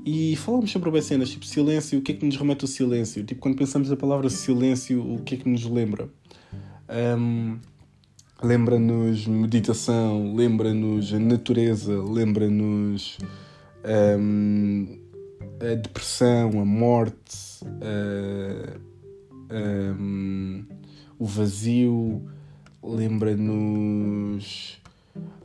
E 0.05 0.35
falámos 0.37 0.71
sobre 0.71 0.91
bem 0.91 1.03
cenas, 1.03 1.29
tipo, 1.29 1.45
silêncio, 1.45 1.99
o 1.99 2.03
que 2.03 2.13
é 2.13 2.15
que 2.15 2.25
nos 2.25 2.37
remete 2.37 2.65
o 2.65 2.69
silêncio? 2.69 3.23
Tipo, 3.25 3.41
quando 3.43 3.57
pensamos 3.57 3.91
na 3.91 3.97
palavra 3.97 4.31
silêncio, 4.31 5.01
o 5.03 5.23
que 5.23 5.35
é 5.35 5.39
que 5.39 5.49
nos 5.49 5.65
lembra? 5.67 6.09
Um, 6.89 7.59
lembra-nos 8.43 9.27
meditação, 9.27 10.35
lembra-nos 10.35 11.13
natureza, 11.13 12.03
lembra-nos 12.03 13.19
um, 14.19 14.99
a 15.61 15.75
depressão, 15.75 16.61
a 16.61 16.65
morte. 16.65 17.65
Um, 19.51 20.65
o 21.19 21.27
vazio, 21.27 22.23
lembra-nos 22.83 24.79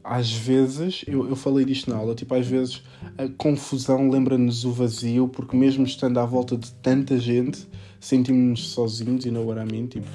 às 0.04 0.34
vezes, 0.34 1.04
eu, 1.08 1.30
eu 1.30 1.36
falei 1.36 1.64
disto 1.64 1.90
na 1.90 1.96
aula, 1.96 2.14
tipo, 2.14 2.36
às 2.36 2.46
vezes 2.46 2.84
a 3.18 3.28
confusão 3.38 4.10
lembra-nos 4.10 4.66
o 4.66 4.72
vazio, 4.72 5.30
porque 5.30 5.56
mesmo 5.56 5.86
estando 5.86 6.20
à 6.20 6.26
volta 6.26 6.58
de 6.58 6.72
tanta 6.74 7.18
gente, 7.18 7.66
sentimos-nos 8.02 8.68
sozinhos 8.70 9.26
e 9.26 9.32
não 9.32 9.50
era 9.50 9.62
a 9.62 9.66
mim, 9.66 9.88
tipo. 9.88 10.08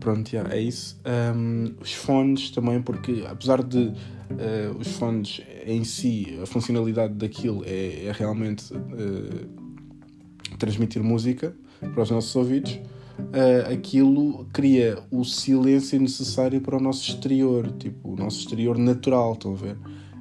Pronto, 0.00 0.32
yeah, 0.32 0.54
é 0.54 0.60
isso. 0.60 1.00
Um, 1.36 1.74
os 1.80 1.92
fones 1.92 2.50
também, 2.50 2.80
porque 2.80 3.24
apesar 3.28 3.62
de 3.62 3.78
uh, 3.78 4.78
os 4.78 4.88
fones 4.96 5.42
em 5.66 5.84
si, 5.84 6.38
a 6.42 6.46
funcionalidade 6.46 7.14
daquilo 7.14 7.62
é, 7.66 8.06
é 8.06 8.12
realmente 8.12 8.72
uh, 8.72 10.56
transmitir 10.58 11.02
música 11.02 11.54
para 11.80 12.02
os 12.02 12.10
nossos 12.10 12.34
ouvidos, 12.34 12.72
uh, 12.72 13.72
aquilo 13.72 14.46
cria 14.52 14.98
o 15.10 15.22
silêncio 15.24 16.00
necessário 16.00 16.60
para 16.60 16.76
o 16.76 16.80
nosso 16.80 17.10
exterior, 17.10 17.70
tipo, 17.72 18.12
o 18.12 18.16
nosso 18.16 18.40
exterior 18.40 18.78
natural, 18.78 19.34
estão 19.34 19.52
a 19.52 19.56
ver? 19.56 19.76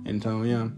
Então, 0.05 0.45
yeah. 0.45 0.71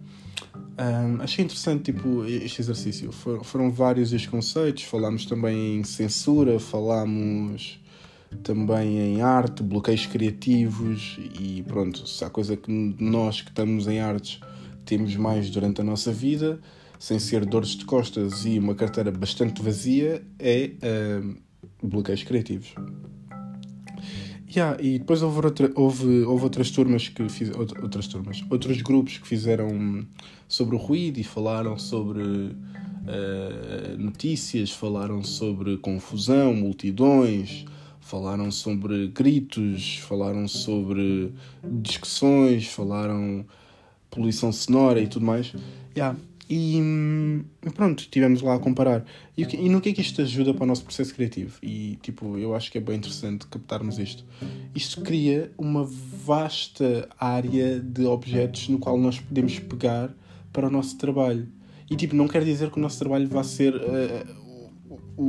Um, 0.77 1.21
achei 1.21 1.45
interessante 1.45 1.93
tipo, 1.93 2.25
este 2.25 2.61
exercício. 2.61 3.11
For, 3.11 3.43
foram 3.45 3.71
vários 3.71 4.11
os 4.11 4.25
conceitos. 4.25 4.83
Falámos 4.83 5.25
também 5.25 5.77
em 5.77 5.83
censura, 5.85 6.59
falámos 6.59 7.79
também 8.43 8.97
em 8.99 9.21
arte, 9.21 9.63
bloqueios 9.63 10.05
criativos 10.05 11.19
e 11.39 11.63
pronto, 11.63 12.07
se 12.07 12.23
há 12.23 12.29
coisa 12.29 12.55
que 12.55 12.71
nós 12.99 13.41
que 13.41 13.49
estamos 13.49 13.87
em 13.87 13.99
artes 13.99 14.39
temos 14.85 15.15
mais 15.15 15.49
durante 15.49 15.81
a 15.81 15.83
nossa 15.83 16.11
vida, 16.11 16.59
sem 16.99 17.19
ser 17.19 17.45
dores 17.45 17.69
de 17.69 17.85
costas 17.85 18.45
e 18.45 18.59
uma 18.59 18.75
carteira 18.75 19.11
bastante 19.11 19.61
vazia, 19.61 20.23
é 20.39 20.71
uh, 20.81 21.35
bloqueios 21.81 22.23
criativos. 22.23 22.73
Yeah, 24.55 24.81
e 24.81 24.99
depois 24.99 25.21
houve, 25.21 25.45
outra, 25.45 25.71
houve, 25.75 26.21
houve 26.23 26.43
outras 26.43 26.71
turmas 26.71 27.09
que 27.09 27.27
fiz, 27.27 27.51
outras 27.55 28.07
turmas, 28.07 28.43
outros 28.49 28.81
grupos 28.81 29.17
que 29.17 29.27
fizeram 29.27 30.05
sobre 30.47 30.75
o 30.75 30.77
ruído 30.77 31.19
e 31.19 31.23
falaram 31.23 31.77
sobre 31.77 32.21
uh, 32.21 33.97
notícias, 33.97 34.71
falaram 34.71 35.23
sobre 35.23 35.77
confusão, 35.77 36.53
multidões, 36.53 37.65
falaram 38.05 38.51
sobre 38.51 39.07
gritos, 39.07 39.97
falaram 40.07 40.47
sobre 40.47 41.33
discussões, 41.63 42.67
falaram 42.67 43.43
poluição 44.11 44.51
sonora 44.51 45.01
e 45.01 45.07
tudo 45.07 45.25
mais. 45.25 45.51
Yeah. 45.97 46.15
E, 46.47 46.79
pronto, 47.73 48.07
tivemos 48.07 48.43
lá 48.43 48.53
a 48.53 48.59
comparar. 48.59 49.03
E, 49.35 49.41
e, 49.41 49.69
no 49.69 49.81
que 49.81 49.89
é 49.89 49.93
que 49.93 50.01
isto 50.01 50.21
ajuda 50.21 50.53
para 50.53 50.63
o 50.63 50.67
nosso 50.67 50.83
processo 50.83 51.15
criativo? 51.15 51.57
E 51.63 51.97
tipo, 52.03 52.37
eu 52.37 52.53
acho 52.53 52.71
que 52.71 52.77
é 52.77 52.81
bem 52.81 52.97
interessante 52.97 53.47
captarmos 53.47 53.97
isto. 53.97 54.23
Isto 54.75 55.01
cria 55.01 55.51
uma 55.57 55.83
vasta 55.83 57.09
área 57.19 57.79
de 57.79 58.05
objetos 58.05 58.69
no 58.69 58.77
qual 58.77 58.99
nós 58.99 59.19
podemos 59.19 59.57
pegar 59.57 60.13
para 60.53 60.67
o 60.67 60.69
nosso 60.69 60.95
trabalho. 60.99 61.47
E 61.89 61.95
tipo, 61.95 62.15
não 62.15 62.27
quer 62.27 62.43
dizer 62.43 62.69
que 62.69 62.77
o 62.77 62.81
nosso 62.81 62.99
trabalho 62.99 63.27
vá 63.27 63.43
ser 63.43 63.75
uh, 63.75 64.44
o, 65.17 65.23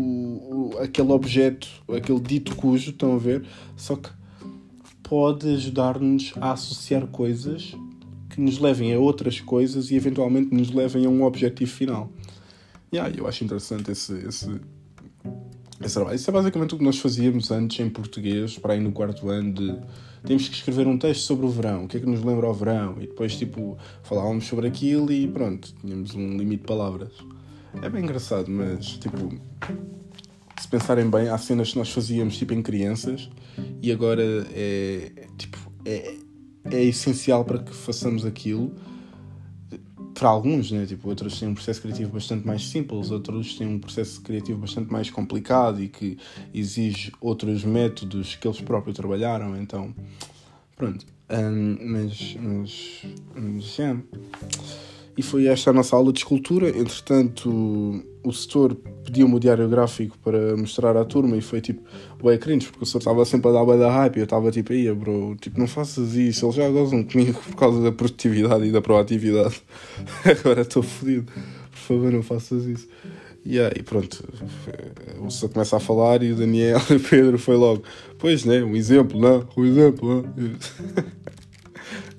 o, 0.75 0.79
aquele 0.81 1.13
objeto, 1.13 1.69
aquele 1.89 2.21
dito 2.21 2.55
cujo, 2.57 2.91
estão 2.91 3.15
a 3.15 3.19
ver? 3.19 3.45
Só 3.77 3.97
que 3.97 4.11
pode 5.03 5.49
ajudar-nos 5.55 6.33
a 6.41 6.53
associar 6.53 7.07
coisas 7.07 7.75
que 8.31 8.41
nos 8.41 8.59
levem 8.59 8.93
a 8.93 8.99
outras 8.99 9.41
coisas 9.41 9.91
e 9.91 9.95
eventualmente 9.95 10.55
nos 10.55 10.71
levem 10.71 11.07
a 11.07 11.09
um 11.09 11.23
objetivo 11.23 11.71
final. 11.71 12.13
Yeah, 12.93 13.15
eu 13.17 13.27
acho 13.27 13.45
interessante 13.45 13.91
esse, 13.91 14.13
esse, 14.13 14.61
esse 15.81 15.95
trabalho. 15.95 16.17
Isso 16.17 16.29
é 16.29 16.33
basicamente 16.33 16.75
o 16.75 16.79
que 16.79 16.85
nós 16.85 16.99
fazíamos 16.99 17.51
antes 17.51 17.81
em 17.81 17.89
português, 17.89 18.59
para 18.59 18.75
aí 18.75 18.81
no 18.81 18.93
quarto 18.93 19.29
ano, 19.29 19.53
de 19.53 19.79
temos 20.25 20.49
que 20.49 20.57
escrever 20.57 20.87
um 20.87 20.99
texto 20.99 21.23
sobre 21.23 21.47
o 21.47 21.49
verão, 21.49 21.85
o 21.85 21.89
que 21.89 21.97
é 21.97 22.01
que 22.01 22.07
nos 22.07 22.23
lembra 22.23 22.49
o 22.49 22.53
verão, 22.53 22.97
e 22.99 23.07
depois 23.07 23.37
tipo 23.37 23.79
falávamos 24.03 24.47
sobre 24.47 24.67
aquilo 24.67 25.13
e 25.13 25.29
pronto, 25.29 25.73
tínhamos 25.81 26.15
um 26.15 26.37
limite 26.37 26.63
de 26.63 26.67
palavras. 26.67 27.13
É 27.83 27.89
bem 27.89 28.03
engraçado, 28.03 28.51
mas 28.51 28.87
tipo, 28.99 29.17
se 30.61 30.69
pensarem 30.69 31.09
bem, 31.09 31.29
há 31.29 31.39
cenas 31.39 31.73
que 31.73 31.79
nós 31.79 31.91
fazíamos 31.91 32.37
tipo 32.37 32.53
em 32.53 32.63
crianças 32.63 33.31
e 33.83 33.93
agora 33.93 34.23
é 34.53 35.27
tipo 35.37 35.59
é, 35.85 36.17
é 36.71 36.83
essencial 36.83 37.45
para 37.45 37.59
que 37.61 37.73
façamos 37.73 38.25
aquilo. 38.25 38.75
Para 40.15 40.31
alguns, 40.31 40.73
né? 40.73 40.87
tipo, 40.87 41.09
outros 41.11 41.39
têm 41.39 41.47
um 41.47 41.55
processo 41.55 41.83
criativo 41.83 42.11
bastante 42.13 42.47
mais 42.47 42.67
simples, 42.67 43.11
outros 43.11 43.55
têm 43.55 43.67
um 43.67 43.79
processo 43.79 44.23
criativo 44.23 44.59
bastante 44.59 44.91
mais 44.91 45.11
complicado 45.11 45.83
e 45.83 45.89
que 45.89 46.17
exige 46.55 47.13
outros 47.21 47.65
métodos 47.65 48.35
que 48.35 48.49
eles 48.49 48.59
próprios 48.63 48.97
trabalharam. 48.97 49.55
Então, 49.61 49.95
pronto. 50.75 51.05
Um, 51.29 51.77
mas, 51.83 52.37
mas, 52.41 53.03
mas 53.35 53.77
yeah. 53.77 54.03
E 55.17 55.23
foi 55.23 55.47
esta 55.47 55.71
a 55.71 55.73
nossa 55.73 55.97
aula 55.97 56.13
de 56.13 56.19
escultura. 56.19 56.69
Entretanto, 56.69 58.05
o 58.23 58.33
setor 58.33 58.77
pediu-me 59.05 59.37
o 59.37 59.41
diário 59.41 59.69
gráfico 59.69 60.19
para 60.19 60.57
mostrar 60.57 60.97
à 60.97 61.05
turma 61.05 61.37
e 61.37 61.41
foi 61.41 61.61
tipo, 61.61 61.81
ué, 62.23 62.37
cringe, 62.37 62.67
porque 62.67 62.83
o 62.83 62.87
setor 62.87 62.99
estava 62.99 63.25
sempre 63.25 63.49
a 63.51 63.53
dar 63.53 63.65
bué 63.65 63.79
da 63.79 63.91
hype 63.91 64.17
e 64.17 64.21
eu 64.21 64.25
estava 64.25 64.51
tipo, 64.51 64.73
aí, 64.73 64.93
bro, 64.93 65.37
tipo, 65.41 65.59
não 65.59 65.67
faças 65.67 66.15
isso, 66.15 66.45
eles 66.45 66.57
já 66.57 66.69
gozam 66.69 67.05
comigo 67.05 67.41
por 67.41 67.55
causa 67.55 67.81
da 67.81 67.93
produtividade 67.93 68.67
e 68.67 68.73
da 68.73 68.83
proatividade. 68.83 69.63
Agora 70.27 70.63
estou 70.63 70.83
fodido, 70.83 71.33
por 71.71 71.79
favor, 71.79 72.13
não 72.13 72.23
faças 72.23 72.65
isso. 72.65 72.89
E 73.45 73.61
aí, 73.61 73.81
pronto, 73.85 74.25
o 75.21 75.31
setor 75.31 75.51
começa 75.51 75.77
a 75.77 75.81
falar 75.81 76.21
e 76.25 76.33
o 76.33 76.37
Daniel 76.37 76.81
e 76.91 76.95
o 76.95 77.01
Pedro 77.01 77.39
foi 77.39 77.57
logo, 77.57 77.85
pois, 78.19 78.45
né, 78.45 78.63
um 78.65 78.75
exemplo, 78.75 79.21
não? 79.21 79.47
Um 79.57 79.65
exemplo, 79.65 80.27
não? 80.37 80.57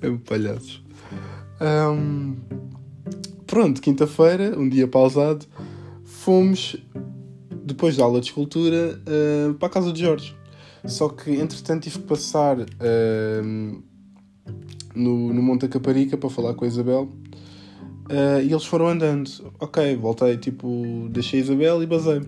é 0.00 0.08
um 0.08 0.16
palhaço. 0.16 0.82
Um, 1.60 2.36
pronto, 3.48 3.80
quinta-feira, 3.80 4.56
um 4.56 4.68
dia 4.68 4.86
pausado, 4.86 5.46
fomos, 6.04 6.76
depois 7.64 7.96
da 7.96 8.04
aula 8.04 8.20
de 8.20 8.26
escultura, 8.26 9.00
uh, 9.00 9.54
para 9.54 9.66
a 9.66 9.70
casa 9.70 9.92
de 9.92 10.02
Jorge. 10.02 10.36
Só 10.84 11.08
que, 11.08 11.32
entretanto, 11.32 11.82
tive 11.82 11.98
que 11.98 12.04
passar 12.04 12.60
uh, 12.60 13.82
no, 14.94 15.32
no 15.32 15.42
Monte 15.42 15.66
Caparica 15.66 16.16
para 16.16 16.30
falar 16.30 16.54
com 16.54 16.64
a 16.64 16.68
Isabel. 16.68 17.08
Uh, 18.10 18.40
e 18.42 18.52
eles 18.52 18.64
foram 18.64 18.88
andando. 18.88 19.30
Ok, 19.58 19.96
voltei, 19.96 20.36
tipo, 20.36 21.08
deixei 21.10 21.40
a 21.40 21.42
Isabel 21.42 21.82
e 21.82 21.86
basei. 21.86 22.20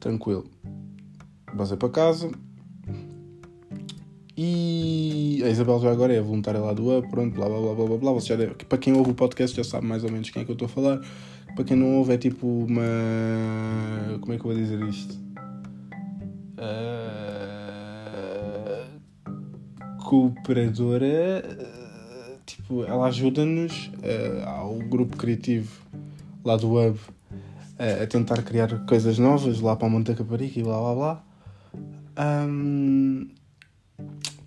Tranquilo. 0.00 0.46
Basei 1.52 1.76
para 1.76 1.88
casa, 1.88 2.30
e 4.40 5.42
a 5.44 5.48
Isabel 5.48 5.80
já 5.80 5.90
agora 5.90 6.14
é 6.14 6.20
voluntária 6.20 6.60
lá 6.60 6.72
do 6.72 6.96
Up, 6.96 7.08
pronto, 7.08 7.34
blá 7.34 7.48
blá 7.48 7.58
blá 7.60 7.74
blá 7.74 7.96
blá. 7.98 8.12
Você 8.12 8.28
já 8.28 8.36
deve, 8.36 8.54
para 8.54 8.78
quem 8.78 8.92
ouve 8.92 9.10
o 9.10 9.14
podcast 9.14 9.56
já 9.56 9.64
sabe 9.64 9.84
mais 9.84 10.04
ou 10.04 10.12
menos 10.12 10.30
quem 10.30 10.42
é 10.42 10.44
que 10.44 10.50
eu 10.52 10.52
estou 10.52 10.66
a 10.66 10.68
falar. 10.68 11.00
Para 11.56 11.64
quem 11.64 11.76
não 11.76 11.96
ouve 11.96 12.14
é 12.14 12.18
tipo 12.18 12.46
uma. 12.46 12.84
Como 14.20 14.32
é 14.32 14.36
que 14.36 14.44
eu 14.44 14.52
vou 14.52 14.54
dizer 14.54 14.80
isto? 14.88 15.18
Uh... 16.56 17.18
Cooperadora. 20.04 21.42
Tipo, 22.46 22.84
ela 22.84 23.08
ajuda-nos 23.08 23.88
uh, 23.88 24.46
ao 24.46 24.78
grupo 24.78 25.16
criativo 25.16 25.84
lá 26.44 26.56
do 26.56 26.78
Hub 26.78 26.96
a 27.76 28.06
tentar 28.06 28.40
criar 28.42 28.86
coisas 28.86 29.18
novas 29.18 29.60
lá 29.60 29.74
para 29.74 29.88
o 29.88 29.90
Monte 29.90 30.14
Caparica 30.14 30.60
e 30.60 30.62
blá 30.62 30.78
blá 30.78 30.94
blá. 30.94 31.24
Um, 32.46 33.28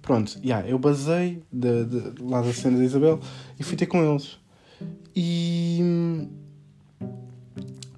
Pronto, 0.01 0.39
yeah, 0.43 0.67
eu 0.67 0.79
basei 0.79 1.43
de, 1.51 1.85
de, 1.85 2.23
lá 2.23 2.41
da 2.41 2.51
cena 2.51 2.77
da 2.77 2.83
Isabel 2.83 3.19
e 3.59 3.63
fui 3.63 3.77
ter 3.77 3.85
com 3.85 4.03
eles. 4.03 4.39
E. 5.15 6.27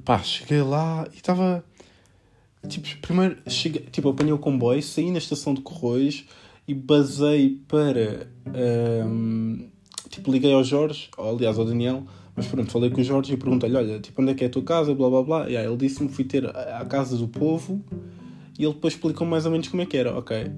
pá, 0.04 0.20
cheguei 0.20 0.62
lá 0.62 1.08
e 1.14 1.16
estava. 1.16 1.64
Tipo, 2.68 2.88
primeiro 3.02 3.38
cheguei, 3.48 3.82
tipo, 3.92 4.10
apanhei 4.10 4.34
o 4.34 4.38
comboio, 4.38 4.82
saí 4.82 5.12
na 5.12 5.18
estação 5.18 5.54
de 5.54 5.62
Corroios 5.62 6.26
e 6.68 6.74
basei 6.74 7.62
para. 7.68 8.28
Um, 9.06 9.70
tipo, 10.10 10.32
liguei 10.32 10.54
ao 10.54 10.64
Jorge, 10.64 11.10
ou, 11.18 11.30
aliás 11.30 11.58
ao 11.58 11.66
Daniel, 11.66 12.04
mas 12.36 12.48
pronto, 12.48 12.72
falei 12.72 12.90
com 12.90 13.00
o 13.00 13.04
Jorge 13.04 13.34
e 13.34 13.38
perguntei-lhe: 13.38 13.76
olha, 13.78 14.00
tipo, 14.00 14.22
onde 14.22 14.32
é 14.32 14.34
que 14.34 14.44
é 14.44 14.48
a 14.48 14.50
tua 14.50 14.64
casa? 14.64 14.94
Blá 14.94 15.10
blá 15.10 15.24
blá. 15.24 15.50
E 15.50 15.56
aí 15.56 15.66
ele 15.66 15.78
disse-me 15.78 16.10
fui 16.10 16.26
ter 16.26 16.46
a, 16.46 16.80
a 16.80 16.86
casa 16.86 17.16
do 17.18 17.28
povo 17.28 17.82
e 18.58 18.64
ele 18.64 18.74
depois 18.74 18.94
explicou 18.94 19.26
mais 19.26 19.46
ou 19.46 19.52
menos 19.52 19.68
como 19.68 19.82
é 19.82 19.86
que 19.86 19.96
era. 19.96 20.18
Ok. 20.18 20.52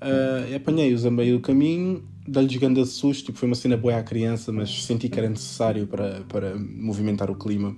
Uh, 0.00 0.56
Apanhei-os 0.56 1.04
a 1.04 1.10
meio 1.10 1.36
do 1.36 1.42
caminho, 1.42 2.02
dei-lhes 2.26 2.56
grande 2.56 2.84
susto, 2.86 3.26
tipo, 3.26 3.38
foi 3.38 3.48
uma 3.48 3.54
cena 3.54 3.76
boa 3.76 3.96
à 3.96 4.02
criança, 4.02 4.50
mas 4.50 4.84
senti 4.84 5.08
que 5.08 5.18
era 5.18 5.28
necessário 5.28 5.86
para, 5.86 6.22
para 6.28 6.56
movimentar 6.56 7.30
o 7.30 7.34
clima. 7.34 7.76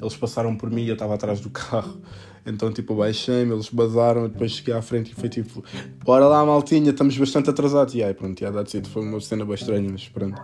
Eles 0.00 0.16
passaram 0.16 0.56
por 0.56 0.70
mim 0.70 0.82
e 0.82 0.88
eu 0.88 0.94
estava 0.94 1.14
atrás 1.14 1.40
do 1.40 1.50
carro. 1.50 2.00
Então, 2.44 2.72
tipo, 2.72 2.94
baixei-me, 2.94 3.52
eles 3.52 3.68
basaram, 3.68 4.28
depois 4.28 4.52
cheguei 4.52 4.74
à 4.74 4.82
frente 4.82 5.12
e 5.12 5.14
foi 5.14 5.28
tipo, 5.28 5.62
bora 6.04 6.26
lá, 6.26 6.44
maltinha, 6.44 6.90
estamos 6.90 7.16
bastante 7.16 7.48
atrasados. 7.48 7.94
E 7.94 8.02
aí, 8.02 8.12
pronto, 8.12 8.38
já 8.38 8.50
dá 8.50 8.62
de 8.62 8.82
foi 8.88 9.02
uma 9.02 9.20
cena 9.20 9.44
bem 9.44 9.54
estranha, 9.54 9.88
mas 9.90 10.08
pronto. 10.08 10.42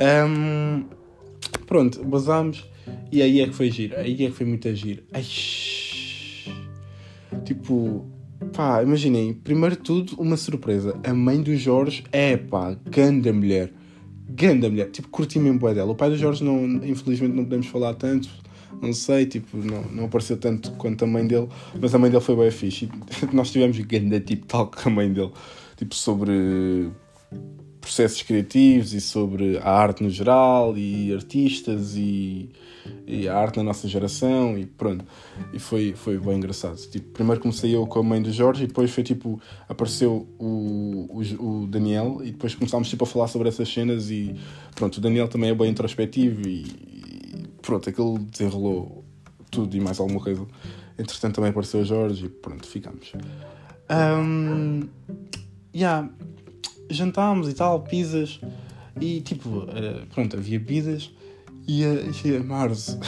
Um, 0.00 0.84
pronto, 1.66 2.04
basámos 2.04 2.64
e 3.10 3.22
aí 3.22 3.40
é 3.40 3.46
que 3.46 3.54
foi 3.54 3.70
giro, 3.70 3.96
aí 3.96 4.14
é 4.14 4.28
que 4.28 4.32
foi 4.32 4.46
muito 4.46 4.74
giro. 4.74 5.02
Ai, 5.12 5.24
tipo, 7.44 8.06
Pá, 8.52 8.82
imaginem, 8.82 9.32
primeiro 9.32 9.76
de 9.76 9.82
tudo, 9.82 10.14
uma 10.20 10.36
surpresa. 10.36 10.98
A 11.04 11.14
mãe 11.14 11.40
do 11.40 11.56
Jorge 11.56 12.04
é 12.12 12.36
pá, 12.36 12.76
grande 12.90 13.30
mulher. 13.32 13.72
Ganda 14.28 14.68
mulher, 14.68 14.90
tipo, 14.90 15.08
curti 15.08 15.38
mesmo 15.38 15.58
bué 15.58 15.74
dela. 15.74 15.92
O 15.92 15.94
pai 15.94 16.10
do 16.10 16.16
Jorge, 16.16 16.42
não, 16.42 16.64
infelizmente, 16.84 17.34
não 17.34 17.44
podemos 17.44 17.66
falar 17.66 17.94
tanto, 17.94 18.28
não 18.80 18.92
sei, 18.92 19.26
tipo, 19.26 19.56
não, 19.58 19.82
não 19.84 20.04
apareceu 20.06 20.36
tanto 20.36 20.72
quanto 20.72 21.04
a 21.04 21.06
mãe 21.06 21.26
dele, 21.26 21.48
mas 21.80 21.94
a 21.94 21.98
mãe 21.98 22.10
dele 22.10 22.22
foi 22.22 22.36
bem 22.36 22.50
fixe. 22.50 22.88
Nós 23.32 23.50
tivemos 23.50 23.78
ganda 23.78 24.18
tipo 24.20 24.46
tal 24.46 24.66
com 24.68 24.88
a 24.88 24.92
mãe 24.92 25.12
dele, 25.12 25.30
tipo, 25.76 25.94
sobre 25.94 26.90
processos 27.82 28.22
criativos 28.22 28.94
e 28.94 29.00
sobre 29.00 29.58
a 29.58 29.68
arte 29.68 30.04
no 30.04 30.08
geral 30.08 30.78
e 30.78 31.12
artistas 31.12 31.96
e, 31.96 32.48
e, 33.04 33.28
a 33.28 33.36
arte 33.36 33.56
na 33.56 33.64
nossa 33.64 33.88
geração 33.88 34.56
e 34.56 34.64
pronto. 34.64 35.04
E 35.52 35.58
foi, 35.58 35.92
foi 35.92 36.16
bem 36.16 36.36
engraçado. 36.36 36.76
Tipo, 36.76 37.10
primeiro 37.10 37.40
comecei 37.40 37.74
eu 37.74 37.84
com 37.84 37.98
a 37.98 38.02
mãe 38.02 38.22
do 38.22 38.32
Jorge 38.32 38.64
e 38.64 38.66
depois 38.68 38.90
foi 38.92 39.02
tipo, 39.02 39.40
apareceu 39.68 40.28
o, 40.38 41.08
o, 41.10 41.62
o 41.62 41.66
Daniel 41.66 42.20
e 42.22 42.30
depois 42.30 42.54
começámos 42.54 42.88
tipo, 42.88 43.02
a 43.02 43.06
falar 43.06 43.26
sobre 43.26 43.48
essas 43.48 43.68
cenas 43.68 44.10
e 44.10 44.36
pronto, 44.76 44.98
o 44.98 45.00
Daniel 45.00 45.26
também 45.26 45.50
é 45.50 45.54
bem 45.54 45.68
introspectivo 45.68 46.48
e, 46.48 46.62
e 46.62 47.48
pronto, 47.60 47.90
aquilo 47.90 48.16
desenrolou 48.16 49.04
tudo 49.50 49.76
e 49.76 49.80
mais 49.80 49.98
alguma 49.98 50.20
coisa. 50.20 50.46
Entretanto 50.96 51.34
também 51.34 51.50
apareceu 51.50 51.80
o 51.80 51.84
Jorge 51.84 52.26
e 52.26 52.28
pronto, 52.28 52.64
ficamos. 52.64 53.12
Um, 53.90 54.88
yeah, 55.74 56.08
jantámos 56.96 57.48
e 57.48 57.54
tal, 57.54 57.80
pizzas. 57.80 58.40
E 59.00 59.20
tipo, 59.20 59.48
uh, 59.48 60.06
pronto, 60.14 60.36
havia 60.36 60.60
pizzas. 60.60 61.10
E 61.66 61.84
a, 61.84 61.92
e 62.24 62.36
a 62.36 62.42
Mars, 62.42 62.98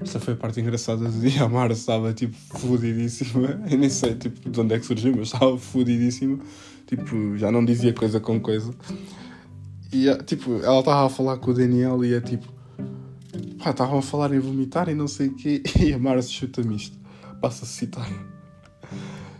esta 0.00 0.20
foi 0.20 0.34
a 0.34 0.36
parte 0.36 0.60
engraçada 0.60 1.08
do 1.08 1.20
dia. 1.20 1.42
A 1.42 1.48
Mars 1.48 1.78
estava 1.78 2.12
tipo 2.12 2.36
fudidíssima. 2.36 3.60
Eu 3.68 3.78
nem 3.78 3.90
sei 3.90 4.14
tipo, 4.14 4.48
de 4.48 4.60
onde 4.60 4.74
é 4.74 4.78
que 4.78 4.86
surgiu, 4.86 5.14
mas 5.16 5.28
estava 5.32 5.58
fudidíssima. 5.58 6.38
Tipo, 6.86 7.36
já 7.36 7.50
não 7.50 7.64
dizia 7.64 7.92
coisa 7.92 8.20
com 8.20 8.40
coisa. 8.40 8.72
E 9.92 10.06
tipo, 10.24 10.62
ela 10.62 10.78
estava 10.78 11.06
a 11.06 11.08
falar 11.08 11.38
com 11.38 11.50
o 11.50 11.54
Daniel 11.54 12.04
e 12.04 12.14
é 12.14 12.20
tipo, 12.20 12.46
pá, 13.58 13.70
estavam 13.70 13.98
a 13.98 14.02
falar 14.02 14.32
em 14.32 14.38
vomitar 14.38 14.88
e 14.88 14.94
não 14.94 15.08
sei 15.08 15.28
o 15.28 15.34
quê. 15.34 15.62
E 15.80 15.92
a 15.92 15.98
Mars 15.98 16.30
chuta-me 16.30 16.76
isto. 16.76 16.96
Passa 17.40 17.64
a 17.64 17.68
citar. 17.68 18.35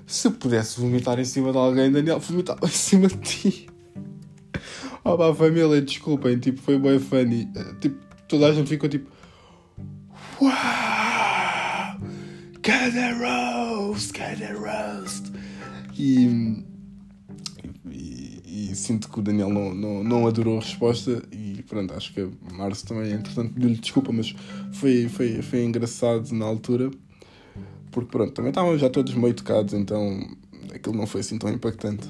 Se 0.07 0.31
pudesse 0.31 0.81
vomitar 0.81 1.19
em 1.19 1.25
cima 1.25 1.51
de 1.51 1.59
alguém, 1.59 1.91
Daniel 1.91 2.21
vomitava 2.21 2.65
em 2.65 2.71
cima 2.71 3.09
de 3.09 3.17
ti. 3.17 3.67
Oh, 5.03 5.17
pá, 5.17 5.35
família, 5.35 5.83
desculpem, 5.83 6.39
tipo, 6.39 6.61
foi 6.61 6.79
bem 6.79 6.99
funny. 6.99 7.49
Tipo, 7.81 7.97
toda 8.29 8.47
a 8.47 8.53
gente 8.53 8.69
ficou 8.69 8.89
tipo. 8.89 9.11
Uau! 10.41 12.01
Cada 12.63 13.15
roast! 13.15 14.13
Cada 14.13 14.53
roast! 14.55 15.33
E, 15.99 16.65
e, 17.91 18.43
e, 18.45 18.75
sinto 18.75 19.09
que 19.09 19.19
o 19.19 19.23
Daniel 19.23 19.49
não, 19.49 19.75
não, 19.75 20.05
não 20.05 20.27
adorou 20.27 20.59
a 20.59 20.61
resposta 20.61 21.23
e 21.33 21.63
pronto, 21.69 21.95
acho 21.95 22.13
que 22.13 22.21
a 22.21 22.53
Marcio 22.53 22.87
também, 22.87 23.13
entretanto, 23.13 23.55
pediu-lhe 23.55 23.77
desculpa, 23.77 24.13
mas 24.13 24.35
foi, 24.73 25.09
foi, 25.09 25.43
foi 25.43 25.65
engraçado 25.65 26.33
na 26.33 26.45
altura 26.45 26.91
porque 27.97 28.11
pronto, 28.11 28.33
também 28.35 28.51
estavam 28.51 28.77
já 28.77 28.91
todos 28.91 29.15
meio 29.15 29.33
tocados, 29.33 29.73
então 29.73 30.21
aquilo 30.75 30.95
não 30.95 31.07
foi 31.07 31.23
assim 31.23 31.39
tão 31.39 31.49
impactante. 31.49 32.07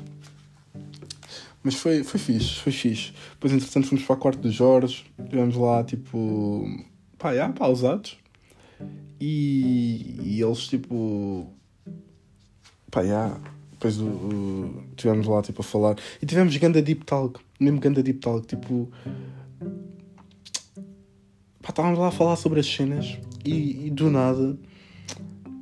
Mas 1.63 1.77
foi, 1.77 2.03
foi 2.03 2.19
fixe, 2.19 2.57
foi 2.57 2.73
fixe. 2.73 3.13
Depois, 3.35 3.53
entretanto, 3.53 3.87
fomos 3.87 4.05
para 4.05 4.17
o 4.17 4.19
quarto 4.19 4.41
de 4.41 4.51
Jorge, 4.51 5.07
estivemos 5.17 5.55
lá, 5.55 5.85
tipo, 5.85 6.69
pá, 7.17 7.33
já, 7.37 7.49
pausados. 7.51 8.19
E, 9.21 10.19
e 10.25 10.43
eles, 10.43 10.67
tipo, 10.67 11.53
pá, 12.91 13.05
já, 13.05 13.41
depois 13.71 14.01
o, 14.01 14.07
o, 14.07 14.85
tivemos 14.97 15.29
lá, 15.29 15.41
tipo, 15.41 15.61
a 15.61 15.65
falar. 15.65 15.97
E 16.21 16.27
tivemos 16.27 16.57
ganda 16.57 16.83
deep 16.83 17.05
talk, 17.05 17.39
mesmo 17.61 17.79
ganda 17.79 18.03
deep 18.03 18.19
talk, 18.19 18.45
tipo, 18.45 18.91
pá, 21.63 21.69
estávamos 21.69 21.97
lá 21.97 22.09
a 22.09 22.13
falar 22.13 22.35
sobre 22.35 22.59
as 22.59 22.67
cenas 22.67 23.19
e, 23.45 23.87
e 23.87 23.91
do 23.91 24.11
nada 24.11 24.59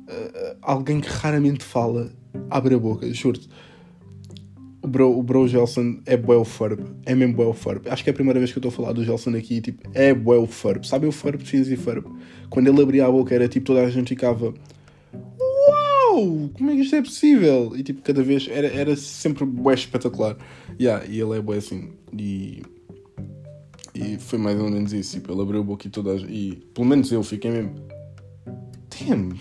uh, 0.07 0.57
alguém 0.61 0.99
que 0.99 1.09
raramente 1.09 1.63
fala 1.63 2.11
abre 2.49 2.75
a 2.75 2.79
boca, 2.79 3.11
juro-te. 3.13 3.49
O 4.81 4.87
bro, 4.87 5.17
o 5.17 5.23
bro 5.23 5.47
Gelson 5.47 5.99
é 6.05 6.15
bué 6.15 6.35
o 6.35 6.45
é 7.05 7.15
mesmo 7.15 7.33
bué 7.33 7.45
o. 7.47 7.55
Acho 7.89 8.03
que 8.03 8.09
é 8.09 8.11
a 8.11 8.13
primeira 8.13 8.39
vez 8.39 8.51
que 8.51 8.57
eu 8.57 8.61
estou 8.61 8.69
a 8.69 8.71
falar 8.71 8.93
do 8.93 9.03
Gelson 9.03 9.35
aqui, 9.35 9.59
tipo, 9.59 9.81
é 9.93 10.13
bué 10.13 10.37
o 10.37 10.45
Ferb. 10.45 10.85
Sabe 10.85 11.07
o 11.07 11.11
Ferb 11.11 11.41
de 11.41 11.73
e 11.73 11.75
Ferb? 11.75 12.05
Quando 12.51 12.67
ele 12.67 12.81
abria 12.81 13.07
a 13.07 13.11
boca 13.11 13.33
era 13.33 13.47
tipo, 13.47 13.65
toda 13.65 13.81
a 13.81 13.89
gente 13.89 14.09
ficava 14.09 14.53
Uau! 15.67 16.49
Como 16.53 16.69
é 16.69 16.75
que 16.75 16.81
isto 16.81 16.95
é 16.95 17.01
possível? 17.01 17.73
E 17.75 17.81
tipo, 17.81 18.01
cada 18.01 18.21
vez 18.21 18.47
era, 18.47 18.67
era 18.67 18.95
sempre 18.95 19.43
bué 19.43 19.73
espetacular. 19.73 20.37
Yeah, 20.79 21.03
e 21.05 21.19
ele 21.19 21.37
é 21.37 21.41
bué 21.41 21.57
assim. 21.57 21.93
E, 22.17 22.61
e 23.93 24.17
foi 24.19 24.37
mais 24.37 24.59
ou 24.59 24.69
menos 24.69 24.93
isso. 24.93 25.15
Tipo, 25.15 25.33
ele 25.33 25.41
abriu 25.41 25.61
a 25.61 25.63
boca 25.63 25.87
e 25.87 25.89
toda 25.89 26.15
E 26.15 26.63
pelo 26.73 26.87
menos 26.87 27.11
eu 27.11 27.23
fiquei 27.23 27.49
mesmo. 27.49 27.73
Damn! 28.89 29.35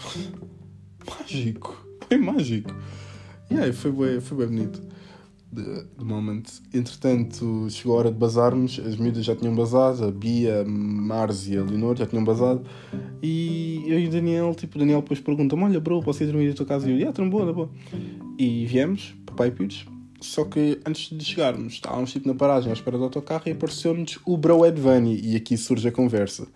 Mágico. 1.09 1.87
Foi 2.09 2.19
mágico. 2.19 2.75
E 3.51 3.59
aí, 3.59 3.73
foi 3.73 3.93
bem, 3.93 4.21
foi 4.21 4.39
bem 4.39 4.47
bonito. 4.47 4.83
De, 5.53 5.85
de 5.97 6.05
moment. 6.05 6.43
Entretanto, 6.73 7.69
chegou 7.71 7.95
a 7.95 7.99
hora 8.01 8.11
de 8.11 8.19
bazarmos. 8.19 8.81
As 8.85 8.97
miúdas 8.97 9.25
já 9.25 9.37
tinham 9.37 9.55
bazado. 9.55 10.05
A 10.05 10.11
Bia, 10.11 10.63
a 10.63 10.65
Mars 10.65 11.47
e 11.47 11.57
a 11.57 11.63
Leonor 11.63 11.97
já 11.97 12.07
tinham 12.07 12.25
bazado. 12.25 12.65
E 13.23 13.85
eu 13.87 14.01
e 14.01 14.09
o 14.09 14.11
Daniel, 14.11 14.55
tipo, 14.55 14.77
o 14.77 14.79
Daniel 14.81 15.01
depois 15.01 15.21
pergunta-me: 15.21 15.63
Olha, 15.63 15.79
bro, 15.79 16.03
posso 16.03 16.23
ir 16.23 16.27
dormir 16.27 16.49
na 16.49 16.55
tua 16.55 16.67
casa? 16.67 16.91
E 16.91 17.03
eu, 17.03 17.09
ah, 17.09 17.13
trombou, 17.13 17.53
boa. 17.53 17.71
E 18.39 18.67
viemos, 18.67 19.15
papai 19.25 19.51
Pires. 19.51 19.87
Só 20.21 20.45
que 20.45 20.81
antes 20.87 21.17
de 21.17 21.25
chegarmos, 21.25 21.75
estávamos 21.75 22.11
tipo 22.11 22.27
na 22.27 22.35
paragem 22.35 22.71
à 22.71 22.73
espera 22.73 22.97
do 22.97 23.05
autocarro 23.05 23.43
e 23.47 23.53
apareceu-nos 23.53 24.19
o 24.25 24.37
Bro 24.37 24.65
Edvani. 24.65 25.21
E 25.23 25.37
aqui 25.37 25.57
surge 25.57 25.87
a 25.87 25.93
conversa 25.93 26.49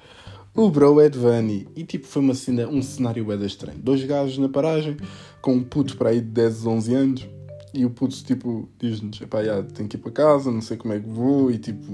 o 0.58 0.70
Bro 0.70 1.00
Ed 1.00 1.16
Vani. 1.16 1.68
E 1.76 1.84
tipo, 1.84 2.06
foi 2.06 2.20
uma 2.20 2.34
cena, 2.34 2.66
um 2.66 2.82
cenário 2.82 3.24
bem 3.24 3.40
estranho. 3.46 3.78
Dois 3.78 4.02
gajos 4.04 4.38
na 4.38 4.48
paragem, 4.48 4.96
com 5.40 5.54
um 5.54 5.62
puto 5.62 5.96
para 5.96 6.10
aí 6.10 6.20
de 6.20 6.26
10, 6.26 6.66
11 6.66 6.94
anos. 6.94 7.28
E 7.72 7.84
o 7.84 7.90
puto, 7.90 8.16
tipo, 8.24 8.68
diz-nos: 8.78 9.18
pá, 9.20 9.44
já, 9.44 9.62
tenho 9.62 9.88
que 9.88 9.96
ir 9.96 10.00
para 10.00 10.10
casa, 10.10 10.50
não 10.50 10.60
sei 10.60 10.76
como 10.76 10.94
é 10.94 11.00
que 11.00 11.08
vou. 11.08 11.50
E 11.50 11.58
tipo, 11.58 11.86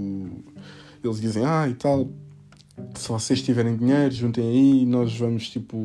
eles 1.02 1.20
dizem: 1.20 1.44
ah, 1.44 1.68
e 1.68 1.74
tal, 1.74 2.08
se 2.94 3.08
vocês 3.08 3.42
tiverem 3.42 3.76
dinheiro, 3.76 4.14
juntem 4.14 4.48
aí, 4.48 4.86
nós 4.86 5.14
vamos, 5.16 5.50
tipo, 5.50 5.82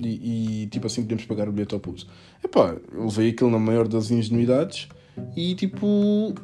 e, 0.00 0.62
e 0.62 0.66
tipo 0.68 0.86
assim 0.86 1.02
podemos 1.02 1.26
pagar 1.26 1.48
o 1.48 1.52
bilhete 1.52 1.74
ao 1.74 1.80
puto. 1.80 2.06
Epá, 2.42 2.76
eu 2.92 3.04
levei 3.04 3.30
aquilo 3.30 3.50
na 3.50 3.58
maior 3.58 3.86
das 3.86 4.10
ingenuidades 4.10 4.88
e 5.36 5.54
tipo 5.54 6.34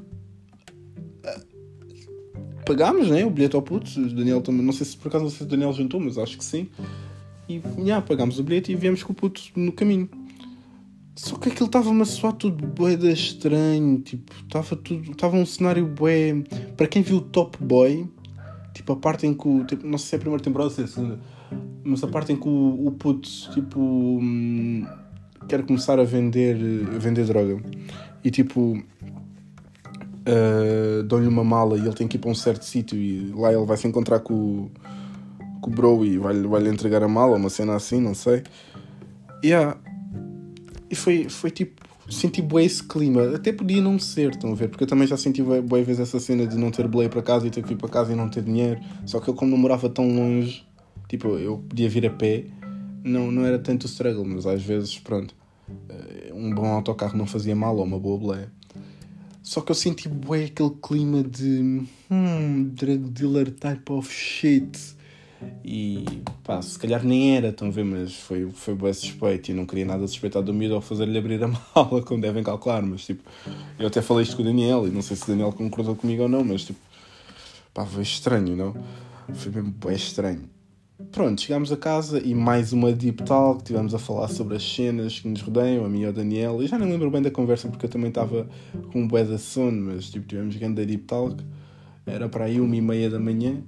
pagámos 2.64 3.08
né, 3.08 3.24
o 3.24 3.30
bilhete 3.30 3.56
ao 3.56 3.62
puto. 3.62 3.88
O 4.00 4.14
Daniel 4.14 4.40
também, 4.40 4.64
não 4.64 4.72
sei 4.72 4.86
se 4.86 4.96
por 4.96 5.08
acaso 5.08 5.24
não 5.24 5.30
sei 5.30 5.38
se 5.38 5.44
o 5.44 5.46
Daniel 5.46 5.72
juntou, 5.72 6.00
mas 6.00 6.18
acho 6.18 6.36
que 6.38 6.44
sim. 6.44 6.68
E 7.48 7.60
já, 7.84 8.00
pagámos 8.00 8.38
o 8.38 8.42
bilhete 8.42 8.72
e 8.72 8.74
viemos 8.74 9.02
com 9.02 9.12
o 9.12 9.16
puto 9.16 9.42
no 9.56 9.72
caminho. 9.72 10.08
Só 11.14 11.36
que 11.36 11.50
aquilo 11.50 11.66
estava-me 11.66 12.02
a 12.02 12.04
soar 12.06 12.32
tudo 12.32 12.66
bué 12.66 12.96
da 12.96 13.10
estranho, 13.10 14.00
tipo, 14.00 14.32
estava 14.42 14.74
tudo, 14.76 15.12
estava 15.12 15.36
um 15.36 15.44
cenário 15.44 15.86
bué... 15.86 16.42
Para 16.76 16.86
quem 16.86 17.02
viu 17.02 17.18
o 17.18 17.20
Top 17.20 17.58
Boy, 17.62 18.08
tipo, 18.72 18.92
a 18.92 18.96
parte 18.96 19.26
em 19.26 19.34
que 19.34 19.46
o... 19.46 19.64
Tipo, 19.64 19.86
não 19.86 19.98
sei 19.98 20.08
se 20.08 20.14
é 20.14 20.16
a 20.16 20.20
primeira 20.20 20.42
temporada 20.42 20.70
ou 20.70 20.74
se 20.74 20.80
é 20.80 20.84
a 20.84 20.88
segunda, 20.88 21.20
mas 21.84 22.02
a 22.02 22.08
parte 22.08 22.32
em 22.32 22.36
que 22.36 22.48
o, 22.48 22.86
o 22.86 22.92
puto, 22.92 23.28
tipo, 23.52 23.78
hum, 23.78 24.86
quer 25.48 25.62
começar 25.64 25.98
a 26.00 26.04
vender, 26.04 26.56
a 26.94 26.98
vender 26.98 27.26
droga. 27.26 27.62
E, 28.24 28.30
tipo, 28.30 28.82
uh, 30.26 31.02
dão-lhe 31.04 31.26
uma 31.26 31.44
mala 31.44 31.76
e 31.76 31.80
ele 31.80 31.94
tem 31.94 32.08
que 32.08 32.16
ir 32.16 32.20
para 32.20 32.30
um 32.30 32.34
certo 32.34 32.64
sítio 32.64 32.98
e 32.98 33.32
lá 33.34 33.52
ele 33.52 33.64
vai 33.64 33.76
se 33.76 33.86
encontrar 33.86 34.20
com, 34.20 34.68
com 35.60 35.70
o 35.70 35.72
bro 35.72 36.04
e 36.04 36.18
vai-lhe 36.18 36.46
vai 36.46 36.66
entregar 36.68 37.02
a 37.02 37.08
mala, 37.08 37.36
uma 37.36 37.50
cena 37.50 37.74
assim, 37.74 38.00
não 38.00 38.14
sei. 38.14 38.42
Yeah. 39.44 39.76
E 40.90 40.94
foi, 40.94 41.28
foi 41.28 41.50
tipo, 41.50 41.82
senti 42.08 42.42
bué 42.42 42.64
esse 42.64 42.82
clima. 42.82 43.34
Até 43.34 43.52
podia 43.52 43.80
não 43.80 43.98
ser, 43.98 44.32
estão 44.32 44.52
a 44.52 44.54
ver? 44.54 44.68
Porque 44.68 44.84
eu 44.84 44.88
também 44.88 45.06
já 45.06 45.16
senti 45.16 45.42
bué, 45.42 45.82
vezes 45.82 46.00
essa 46.00 46.20
cena 46.20 46.46
de 46.46 46.56
não 46.56 46.70
ter 46.70 46.86
boleia 46.86 47.08
para 47.08 47.22
casa 47.22 47.46
e 47.46 47.50
ter 47.50 47.62
que 47.62 47.72
ir 47.72 47.76
para 47.76 47.88
casa 47.88 48.12
e 48.12 48.16
não 48.16 48.28
ter 48.28 48.42
dinheiro. 48.42 48.80
Só 49.06 49.20
que 49.20 49.28
eu, 49.28 49.34
como 49.34 49.50
não 49.50 49.58
morava 49.58 49.88
tão 49.88 50.06
longe, 50.08 50.64
tipo, 51.08 51.28
eu 51.38 51.58
podia 51.68 51.88
vir 51.88 52.06
a 52.06 52.10
pé, 52.10 52.44
não, 53.02 53.32
não 53.32 53.44
era 53.44 53.58
tanto 53.58 53.86
struggle, 53.86 54.24
mas 54.24 54.46
às 54.46 54.62
vezes, 54.62 54.98
pronto, 54.98 55.34
eh, 55.88 56.32
um 56.32 56.54
bom 56.54 56.66
autocarro 56.66 57.16
não 57.16 57.26
fazia 57.26 57.56
mal 57.56 57.76
ou 57.76 57.84
uma 57.84 57.98
boa 57.98 58.18
boleia. 58.18 58.52
Só 59.42 59.60
que 59.60 59.70
eu 59.70 59.74
senti 59.74 60.08
bué 60.08 60.44
aquele 60.44 60.70
clima 60.80 61.22
de 61.22 61.84
hum, 62.10 62.70
drug 62.72 63.10
dealer 63.10 63.50
type 63.50 63.92
of 63.92 64.12
shit. 64.12 64.78
E 65.64 66.04
pá, 66.44 66.62
se 66.62 66.78
calhar 66.78 67.04
nem 67.04 67.36
era, 67.36 67.48
estão 67.48 67.66
a 67.66 67.70
ver, 67.70 67.84
mas 67.84 68.14
foi, 68.14 68.48
foi 68.52 68.74
bué 68.74 68.92
suspeito 68.92 69.50
e 69.50 69.54
não 69.54 69.66
queria 69.66 69.84
nada 69.84 70.06
suspeitar 70.06 70.42
do 70.42 70.54
medo 70.54 70.74
ao 70.74 70.80
fazer-lhe 70.80 71.18
abrir 71.18 71.42
a 71.42 71.48
mala, 71.74 72.02
como 72.02 72.20
devem 72.20 72.44
calcular. 72.44 72.82
Mas 72.82 73.04
tipo, 73.04 73.28
eu 73.78 73.88
até 73.88 74.00
falei 74.00 74.22
isto 74.22 74.36
com 74.36 74.42
o 74.42 74.44
Daniel 74.44 74.86
e 74.86 74.90
não 74.90 75.02
sei 75.02 75.16
se 75.16 75.24
o 75.24 75.26
Daniel 75.26 75.52
concordou 75.52 75.96
comigo 75.96 76.22
ou 76.22 76.28
não, 76.28 76.44
mas 76.44 76.64
tipo, 76.64 76.78
pá, 77.74 77.84
foi 77.84 78.02
estranho, 78.02 78.54
não? 78.54 78.74
Foi 79.34 79.50
mesmo 79.50 79.70
bué 79.72 79.94
estranho. 79.94 80.48
Pronto, 81.10 81.40
chegámos 81.40 81.72
a 81.72 81.76
casa 81.76 82.20
e 82.20 82.34
mais 82.34 82.72
uma 82.72 82.92
deep 82.92 83.22
talk. 83.24 83.64
Tivemos 83.64 83.94
a 83.94 83.98
falar 83.98 84.28
sobre 84.28 84.56
as 84.56 84.62
cenas 84.62 85.18
que 85.18 85.28
nos 85.28 85.40
rodeiam, 85.40 85.84
a 85.84 85.88
mim 85.88 86.02
e 86.02 86.06
o 86.06 86.12
Daniel. 86.12 86.62
Eu 86.62 86.68
já 86.68 86.78
nem 86.78 86.90
lembro 86.90 87.10
bem 87.10 87.20
da 87.20 87.30
conversa 87.30 87.68
porque 87.68 87.86
eu 87.86 87.90
também 87.90 88.08
estava 88.08 88.46
com 88.92 89.02
um 89.02 89.08
bué 89.08 89.24
de 89.24 89.38
sono, 89.38 89.92
mas 89.92 90.10
tipo, 90.10 90.26
tivemos 90.26 90.56
grande 90.56 90.86
deep 90.86 91.04
talk. 91.04 91.42
era 92.06 92.28
para 92.28 92.44
aí 92.44 92.60
uma 92.60 92.76
e 92.76 92.80
meia 92.80 93.10
da 93.10 93.18
manhã. 93.18 93.62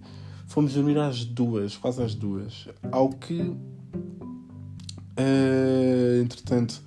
Fomos 0.46 0.74
dormir 0.74 0.98
às 0.98 1.24
duas, 1.24 1.76
quase 1.76 2.02
às 2.02 2.14
duas. 2.14 2.68
Ao 2.92 3.08
que, 3.08 3.40
uh, 3.40 3.56
entretanto, 6.22 6.82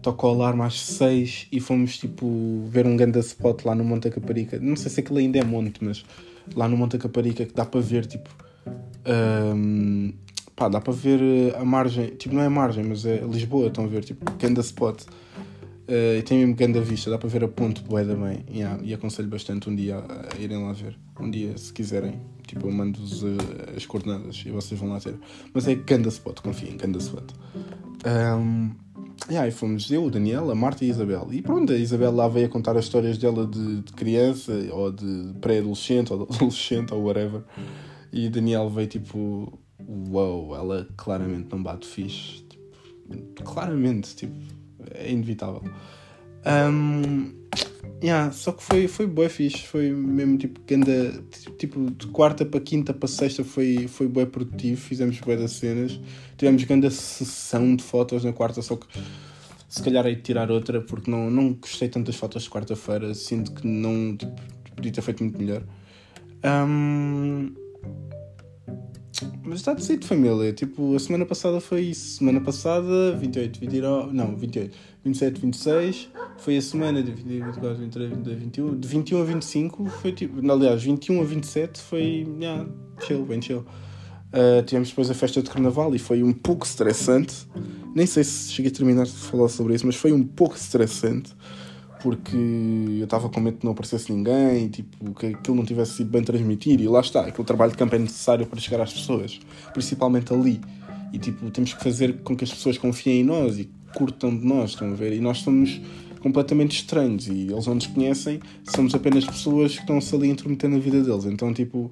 toca 0.00 0.26
o 0.26 0.30
alarme 0.30 0.62
às 0.62 0.80
seis 0.80 1.46
e 1.50 1.60
fomos 1.60 1.98
tipo 1.98 2.64
ver 2.68 2.86
um 2.86 2.96
grande 2.96 3.18
spot 3.20 3.64
lá 3.64 3.74
no 3.74 3.84
Monte 3.84 4.10
Caparica. 4.10 4.58
Não 4.60 4.76
sei 4.76 4.90
se 4.90 5.00
aquilo 5.00 5.18
ainda 5.18 5.38
é 5.38 5.44
monte, 5.44 5.84
mas 5.84 6.04
lá 6.54 6.68
no 6.68 6.76
Monte 6.76 6.98
Caparica 6.98 7.44
que 7.44 7.54
dá 7.54 7.64
para 7.64 7.80
ver 7.80 8.06
tipo. 8.06 8.43
Um, 9.06 10.12
pá, 10.56 10.68
dá 10.68 10.80
para 10.80 10.92
ver 10.92 11.54
a 11.56 11.64
margem, 11.64 12.08
tipo, 12.16 12.34
não 12.34 12.42
é 12.42 12.46
a 12.46 12.50
margem, 12.50 12.84
mas 12.84 13.04
é 13.04 13.18
Lisboa, 13.18 13.68
estão 13.68 13.84
a 13.84 13.88
ver, 13.88 14.04
tipo, 14.04 14.30
grande 14.38 14.60
spot. 14.60 15.02
Uh, 15.86 16.18
e 16.18 16.22
tem 16.22 16.38
mesmo 16.38 16.54
grande 16.54 16.80
vista, 16.80 17.10
dá 17.10 17.18
para 17.18 17.28
ver 17.28 17.44
a 17.44 17.48
ponte 17.48 17.82
boeda 17.82 18.14
bem. 18.14 18.44
Yeah, 18.50 18.80
e 18.82 18.94
aconselho 18.94 19.28
bastante 19.28 19.68
um 19.68 19.76
dia 19.76 19.98
a, 19.98 20.40
irem 20.40 20.64
lá 20.64 20.72
ver. 20.72 20.96
Um 21.20 21.30
dia, 21.30 21.56
se 21.58 21.72
quiserem, 21.72 22.20
tipo, 22.46 22.66
eu 22.66 22.72
mando-vos 22.72 23.22
uh, 23.22 23.36
as 23.76 23.84
coordenadas 23.84 24.42
e 24.46 24.50
vocês 24.50 24.80
vão 24.80 24.88
lá 24.88 25.00
ter. 25.00 25.14
Mas 25.52 25.68
é 25.68 25.74
grande 25.74 26.08
spot, 26.08 26.40
confiem, 26.40 26.76
grande 26.78 26.98
spot. 26.98 27.24
Um, 28.06 28.70
yeah, 29.28 29.46
e 29.46 29.50
fomos 29.50 29.90
eu, 29.90 30.04
o 30.04 30.10
Daniel, 30.10 30.50
a 30.50 30.54
Marta 30.54 30.84
e 30.84 30.88
a 30.88 30.90
Isabel. 30.90 31.28
E 31.30 31.42
pronto, 31.42 31.70
a 31.70 31.76
Isabel 31.76 32.12
lá 32.12 32.28
veio 32.28 32.46
a 32.46 32.48
contar 32.48 32.78
as 32.78 32.86
histórias 32.86 33.18
dela 33.18 33.46
de, 33.46 33.82
de 33.82 33.92
criança, 33.92 34.52
ou 34.72 34.90
de 34.90 35.34
pré-adolescente, 35.42 36.10
ou 36.14 36.24
de 36.24 36.34
adolescente, 36.34 36.94
ou 36.94 37.02
whatever. 37.02 37.42
E 38.14 38.28
Daniel 38.28 38.70
veio 38.70 38.86
tipo, 38.86 39.58
uau, 39.84 40.46
wow, 40.46 40.54
ela 40.54 40.88
claramente 40.96 41.48
não 41.50 41.60
bate 41.60 41.84
fixe. 41.84 42.44
Tipo, 42.48 43.42
claramente, 43.42 44.14
tipo 44.14 44.32
é 44.92 45.10
inevitável. 45.10 45.62
Um, 46.46 47.32
yeah, 48.00 48.30
só 48.30 48.52
que 48.52 48.62
foi, 48.62 48.86
foi 48.86 49.08
bué 49.08 49.28
fixe, 49.28 49.66
foi 49.66 49.90
mesmo 49.90 50.38
tipo, 50.38 50.60
anda, 50.72 51.24
tipo 51.58 51.90
de 51.90 52.06
quarta 52.06 52.46
para 52.46 52.60
quinta 52.60 52.94
para 52.94 53.08
sexta 53.08 53.42
foi, 53.42 53.88
foi 53.88 54.06
bué 54.06 54.26
produtivo, 54.26 54.80
fizemos 54.80 55.18
bué 55.18 55.36
das 55.36 55.50
cenas, 55.50 55.98
tivemos 56.36 56.62
grande 56.62 56.88
sessão 56.92 57.74
de 57.74 57.82
fotos 57.82 58.22
na 58.22 58.32
quarta, 58.32 58.62
só 58.62 58.76
que 58.76 58.86
se 59.68 59.82
calhar 59.82 60.04
de 60.04 60.16
tirar 60.22 60.52
outra 60.52 60.80
porque 60.80 61.10
não, 61.10 61.28
não 61.32 61.54
gostei 61.54 61.88
tanto 61.88 62.06
das 62.06 62.16
fotos 62.16 62.44
de 62.44 62.50
quarta-feira, 62.50 63.12
sinto 63.12 63.52
que 63.52 63.66
não 63.66 64.16
tipo, 64.16 64.40
podia 64.76 64.92
ter 64.92 65.02
feito 65.02 65.24
muito 65.24 65.36
melhor. 65.36 65.64
Um, 66.44 67.63
mas 69.42 69.60
está 69.60 69.74
decidido, 69.74 70.06
família. 70.06 70.52
Tipo, 70.52 70.96
a 70.96 70.98
semana 70.98 71.24
passada 71.24 71.60
foi 71.60 71.82
isso. 71.82 72.18
Semana 72.18 72.40
passada, 72.40 73.16
28, 73.16 73.60
29. 73.60 74.12
Não, 74.12 74.36
28. 74.36 74.76
27, 75.04 75.40
26. 75.40 76.08
Foi 76.38 76.56
a 76.56 76.62
semana 76.62 77.02
de 77.02 77.12
24, 77.12 77.76
23, 77.76 78.10
22, 78.10 78.38
21. 78.38 78.80
De 78.80 78.88
21 78.88 79.20
a 79.20 79.24
25 79.24 79.86
foi 79.86 80.12
tipo. 80.12 80.52
Aliás, 80.52 80.82
21 80.82 81.20
a 81.20 81.24
27 81.24 81.80
foi. 81.80 82.26
Yeah, 82.40 82.66
chill, 83.00 83.24
bem 83.24 83.40
chill. 83.40 83.64
Uh, 84.32 84.64
tivemos 84.66 84.88
depois 84.88 85.08
a 85.10 85.14
festa 85.14 85.40
de 85.40 85.48
carnaval 85.48 85.94
e 85.94 85.98
foi 85.98 86.22
um 86.22 86.32
pouco 86.32 86.66
estressante. 86.66 87.46
Nem 87.94 88.06
sei 88.06 88.24
se 88.24 88.50
cheguei 88.50 88.72
a 88.72 88.74
terminar 88.74 89.04
de 89.04 89.12
falar 89.12 89.48
sobre 89.48 89.74
isso, 89.74 89.86
mas 89.86 89.94
foi 89.94 90.12
um 90.12 90.24
pouco 90.24 90.56
estressante 90.56 91.32
porque 92.04 92.36
eu 92.36 93.04
estava 93.04 93.30
com 93.30 93.40
medo 93.40 93.56
que 93.56 93.64
não 93.64 93.72
aparecesse 93.72 94.12
ninguém, 94.12 94.68
tipo, 94.68 95.14
que 95.14 95.28
aquilo 95.28 95.56
não 95.56 95.64
tivesse 95.64 95.94
sido 95.94 96.10
bem 96.10 96.22
transmitido, 96.22 96.82
e 96.82 96.86
lá 96.86 97.00
está, 97.00 97.22
aquele 97.22 97.46
trabalho 97.46 97.70
de 97.72 97.78
campo 97.78 97.94
é 97.94 97.98
necessário 97.98 98.44
para 98.44 98.60
chegar 98.60 98.82
às 98.82 98.92
pessoas, 98.92 99.40
principalmente 99.72 100.30
ali. 100.30 100.60
E 101.14 101.18
tipo, 101.18 101.50
temos 101.50 101.72
que 101.72 101.82
fazer 101.82 102.18
com 102.18 102.36
que 102.36 102.44
as 102.44 102.50
pessoas 102.50 102.76
confiem 102.76 103.22
em 103.22 103.24
nós 103.24 103.58
e 103.58 103.70
curtam 103.94 104.36
de 104.36 104.44
nós, 104.44 104.72
estão 104.72 104.92
a 104.92 104.94
ver? 104.94 105.14
E 105.14 105.18
nós 105.18 105.38
somos 105.38 105.80
completamente 106.20 106.76
estranhos 106.76 107.26
e 107.26 107.50
eles 107.50 107.66
não 107.66 107.76
nos 107.76 107.86
conhecem, 107.86 108.38
somos 108.64 108.94
apenas 108.94 109.24
pessoas 109.24 109.72
que 109.72 109.80
estão-se 109.80 110.14
ali 110.14 110.28
a 110.28 110.32
intrometer 110.32 110.68
na 110.68 110.78
vida 110.78 111.02
deles. 111.02 111.24
Então, 111.24 111.54
tipo, 111.54 111.90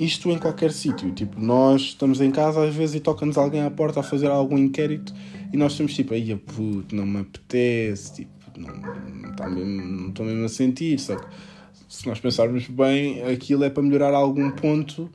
isto 0.00 0.30
em 0.30 0.38
qualquer 0.38 0.72
sítio. 0.72 1.12
Tipo, 1.12 1.38
nós 1.38 1.82
estamos 1.82 2.22
em 2.22 2.30
casa 2.30 2.64
às 2.64 2.74
vezes 2.74 2.94
e 2.94 3.00
toca-nos 3.00 3.36
alguém 3.36 3.60
à 3.60 3.70
porta 3.70 4.00
a 4.00 4.02
fazer 4.02 4.28
algum 4.28 4.56
inquérito 4.56 5.12
e 5.52 5.58
nós 5.58 5.72
estamos 5.72 5.92
tipo, 5.92 6.14
aí 6.14 6.34
puto, 6.34 6.96
não 6.96 7.04
me 7.04 7.20
apetece, 7.20 8.14
tipo, 8.14 8.41
não 8.62 9.30
estou 9.30 9.50
mesmo, 9.50 10.12
não 10.16 10.26
mesmo 10.26 10.44
a 10.44 10.48
sentir. 10.48 10.98
Só 10.98 11.16
que 11.16 11.26
se 11.88 12.06
nós 12.06 12.20
pensarmos 12.20 12.66
bem, 12.68 13.22
aquilo 13.24 13.64
é 13.64 13.70
para 13.70 13.82
melhorar 13.82 14.16
algum 14.16 14.50
ponto 14.50 15.10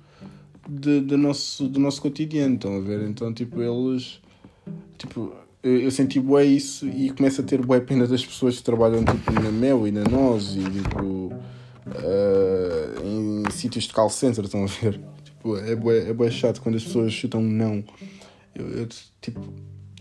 de, 0.68 1.02
de 1.02 1.18
nosso, 1.18 1.68
do 1.68 1.80
nosso 1.80 2.02
cotidiano. 2.02 2.56
Estão 2.56 2.78
a 2.78 2.80
ver? 2.80 3.02
Então, 3.08 3.34
tipo, 3.34 3.62
eles. 3.62 4.22
Tipo, 4.98 5.34
eu 5.64 5.92
senti 5.92 6.20
bué 6.20 6.46
isso 6.46 6.88
e 6.88 7.10
começo 7.12 7.42
a 7.42 7.44
ter 7.44 7.66
bué 7.66 7.80
pena 7.80 8.06
das 8.08 8.26
pessoas 8.26 8.58
que 8.58 8.64
trabalham 8.64 9.04
tipo, 9.04 9.32
na 9.32 9.52
Mel 9.52 9.88
e 9.88 9.92
na 9.92 10.04
Nós 10.04 10.56
e 10.56 10.64
tipo, 10.64 11.34
uh, 11.34 13.06
em 13.06 13.52
sítios 13.52 13.86
de 13.86 13.94
call 13.94 14.10
center, 14.10 14.46
estão 14.46 14.64
a 14.64 14.68
ver? 14.68 15.00
Tipo, 15.24 15.58
é 15.58 15.76
bué, 15.76 16.10
é 16.10 16.14
bué 16.14 16.30
chato 16.30 16.62
quando 16.62 16.76
as 16.76 16.84
pessoas 16.84 17.12
chutam 17.12 17.42
um 17.42 17.50
não. 17.50 17.84
Eu, 18.56 18.70
eu, 18.70 18.88
tipo, 19.22 19.42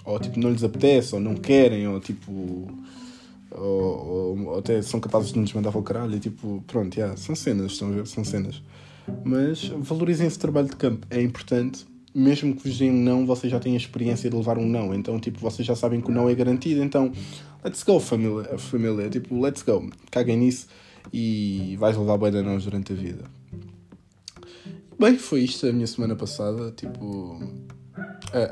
ou 0.04 0.18
tipo, 0.20 0.38
não 0.38 0.50
lhes 0.50 0.62
apetece, 0.62 1.14
ou 1.14 1.20
não 1.20 1.34
querem, 1.34 1.88
ou 1.88 2.00
tipo 2.00 2.68
ou, 3.56 4.38
ou, 4.38 4.58
até 4.58 4.80
são 4.82 5.00
capazes 5.00 5.32
de 5.32 5.38
nos 5.38 5.52
mandar 5.52 5.70
para 5.70 5.80
o 5.80 5.82
caralho. 5.82 6.14
E 6.16 6.20
tipo, 6.20 6.62
pronto, 6.66 6.96
yeah, 6.96 7.16
são 7.16 7.34
cenas, 7.34 7.72
estão 7.72 7.88
a 7.88 7.92
ver? 7.92 8.06
São 8.06 8.24
cenas. 8.24 8.62
Mas 9.24 9.68
valorizem 9.68 10.26
esse 10.26 10.38
trabalho 10.38 10.68
de 10.68 10.76
campo, 10.76 11.06
é 11.10 11.20
importante. 11.22 11.86
Mesmo 12.14 12.56
que 12.56 12.66
vos 12.66 12.78
deem 12.78 12.92
não, 12.92 13.26
vocês 13.26 13.50
já 13.50 13.60
têm 13.60 13.74
a 13.74 13.76
experiência 13.76 14.30
de 14.30 14.36
levar 14.36 14.56
um 14.56 14.66
não. 14.66 14.94
Então, 14.94 15.20
tipo, 15.20 15.38
vocês 15.38 15.66
já 15.66 15.76
sabem 15.76 16.00
que 16.00 16.10
o 16.10 16.14
não 16.14 16.28
é 16.30 16.34
garantido. 16.34 16.82
Então, 16.82 17.12
let's 17.62 17.82
go, 17.82 18.00
família. 18.00 18.56
família. 18.56 19.10
Tipo, 19.10 19.38
let's 19.38 19.62
go. 19.62 19.90
Caguem 20.10 20.38
nisso 20.38 20.66
e 21.12 21.76
vais 21.78 21.96
levar 21.96 22.16
bem 22.16 22.30
de 22.30 22.42
nós 22.42 22.64
durante 22.64 22.92
a 22.92 22.96
vida. 22.96 23.24
Bem, 24.98 25.18
foi 25.18 25.40
isto 25.42 25.66
a 25.66 25.72
minha 25.72 25.86
semana 25.86 26.16
passada. 26.16 26.72
Tipo, 26.72 27.38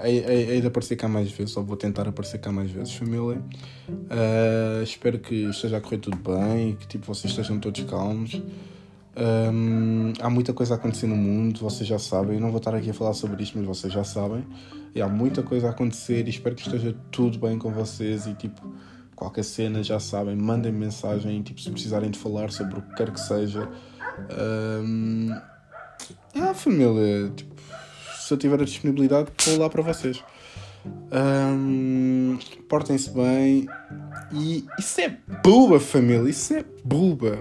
Hei 0.02 0.60
de 0.60 0.66
aparecer 0.66 0.96
cá 0.96 1.08
mais 1.08 1.30
vezes, 1.30 1.56
ou 1.56 1.64
vou 1.64 1.76
tentar 1.76 2.08
aparecer 2.08 2.38
cá 2.38 2.52
mais 2.52 2.70
vezes, 2.70 2.94
família. 2.94 3.42
Uh, 3.88 4.82
espero 4.82 5.18
que 5.18 5.34
esteja 5.50 5.78
a 5.78 5.80
correr 5.80 5.98
tudo 5.98 6.16
bem, 6.16 6.76
que 6.76 6.86
tipo, 6.86 7.06
vocês 7.06 7.32
estejam 7.32 7.58
todos 7.58 7.82
calmos. 7.84 8.40
Um, 9.16 10.12
há 10.20 10.28
muita 10.28 10.52
coisa 10.52 10.74
a 10.74 10.76
acontecer 10.76 11.06
no 11.06 11.16
mundo, 11.16 11.60
vocês 11.60 11.88
já 11.88 11.98
sabem. 11.98 12.34
Eu 12.34 12.40
não 12.40 12.50
vou 12.50 12.58
estar 12.58 12.74
aqui 12.74 12.90
a 12.90 12.94
falar 12.94 13.14
sobre 13.14 13.42
isto, 13.42 13.58
mas 13.58 13.66
vocês 13.66 13.92
já 13.92 14.04
sabem. 14.04 14.44
E 14.94 15.02
há 15.02 15.08
muita 15.08 15.42
coisa 15.42 15.68
a 15.68 15.70
acontecer 15.70 16.26
e 16.26 16.30
espero 16.30 16.54
que 16.54 16.62
esteja 16.62 16.94
tudo 17.10 17.38
bem 17.38 17.58
com 17.58 17.70
vocês. 17.72 18.26
E 18.26 18.34
tipo, 18.34 18.60
qualquer 19.14 19.44
cena 19.44 19.82
já 19.82 19.98
sabem, 19.98 20.36
mandem 20.36 20.72
mensagem. 20.72 21.42
Tipo, 21.42 21.60
se 21.60 21.70
precisarem 21.70 22.10
de 22.10 22.18
falar 22.18 22.50
sobre 22.50 22.78
o 22.78 22.82
que 22.82 22.94
quer 22.94 23.10
que 23.12 23.20
seja. 23.20 23.68
Um, 24.80 25.30
é 26.34 26.40
a 26.40 26.54
família, 26.54 27.30
tipo, 27.34 27.53
se 28.24 28.32
eu 28.32 28.38
tiver 28.38 28.60
a 28.60 28.64
disponibilidade, 28.64 29.30
vou 29.44 29.58
lá 29.58 29.68
para 29.68 29.82
vocês. 29.82 30.22
Um, 31.12 32.38
Portem-se 32.68 33.10
bem. 33.10 33.66
E 34.32 34.64
isso 34.78 35.00
é 35.02 35.18
buba, 35.42 35.78
família. 35.78 36.30
Isso 36.30 36.54
é 36.54 36.64
buba. 36.82 37.38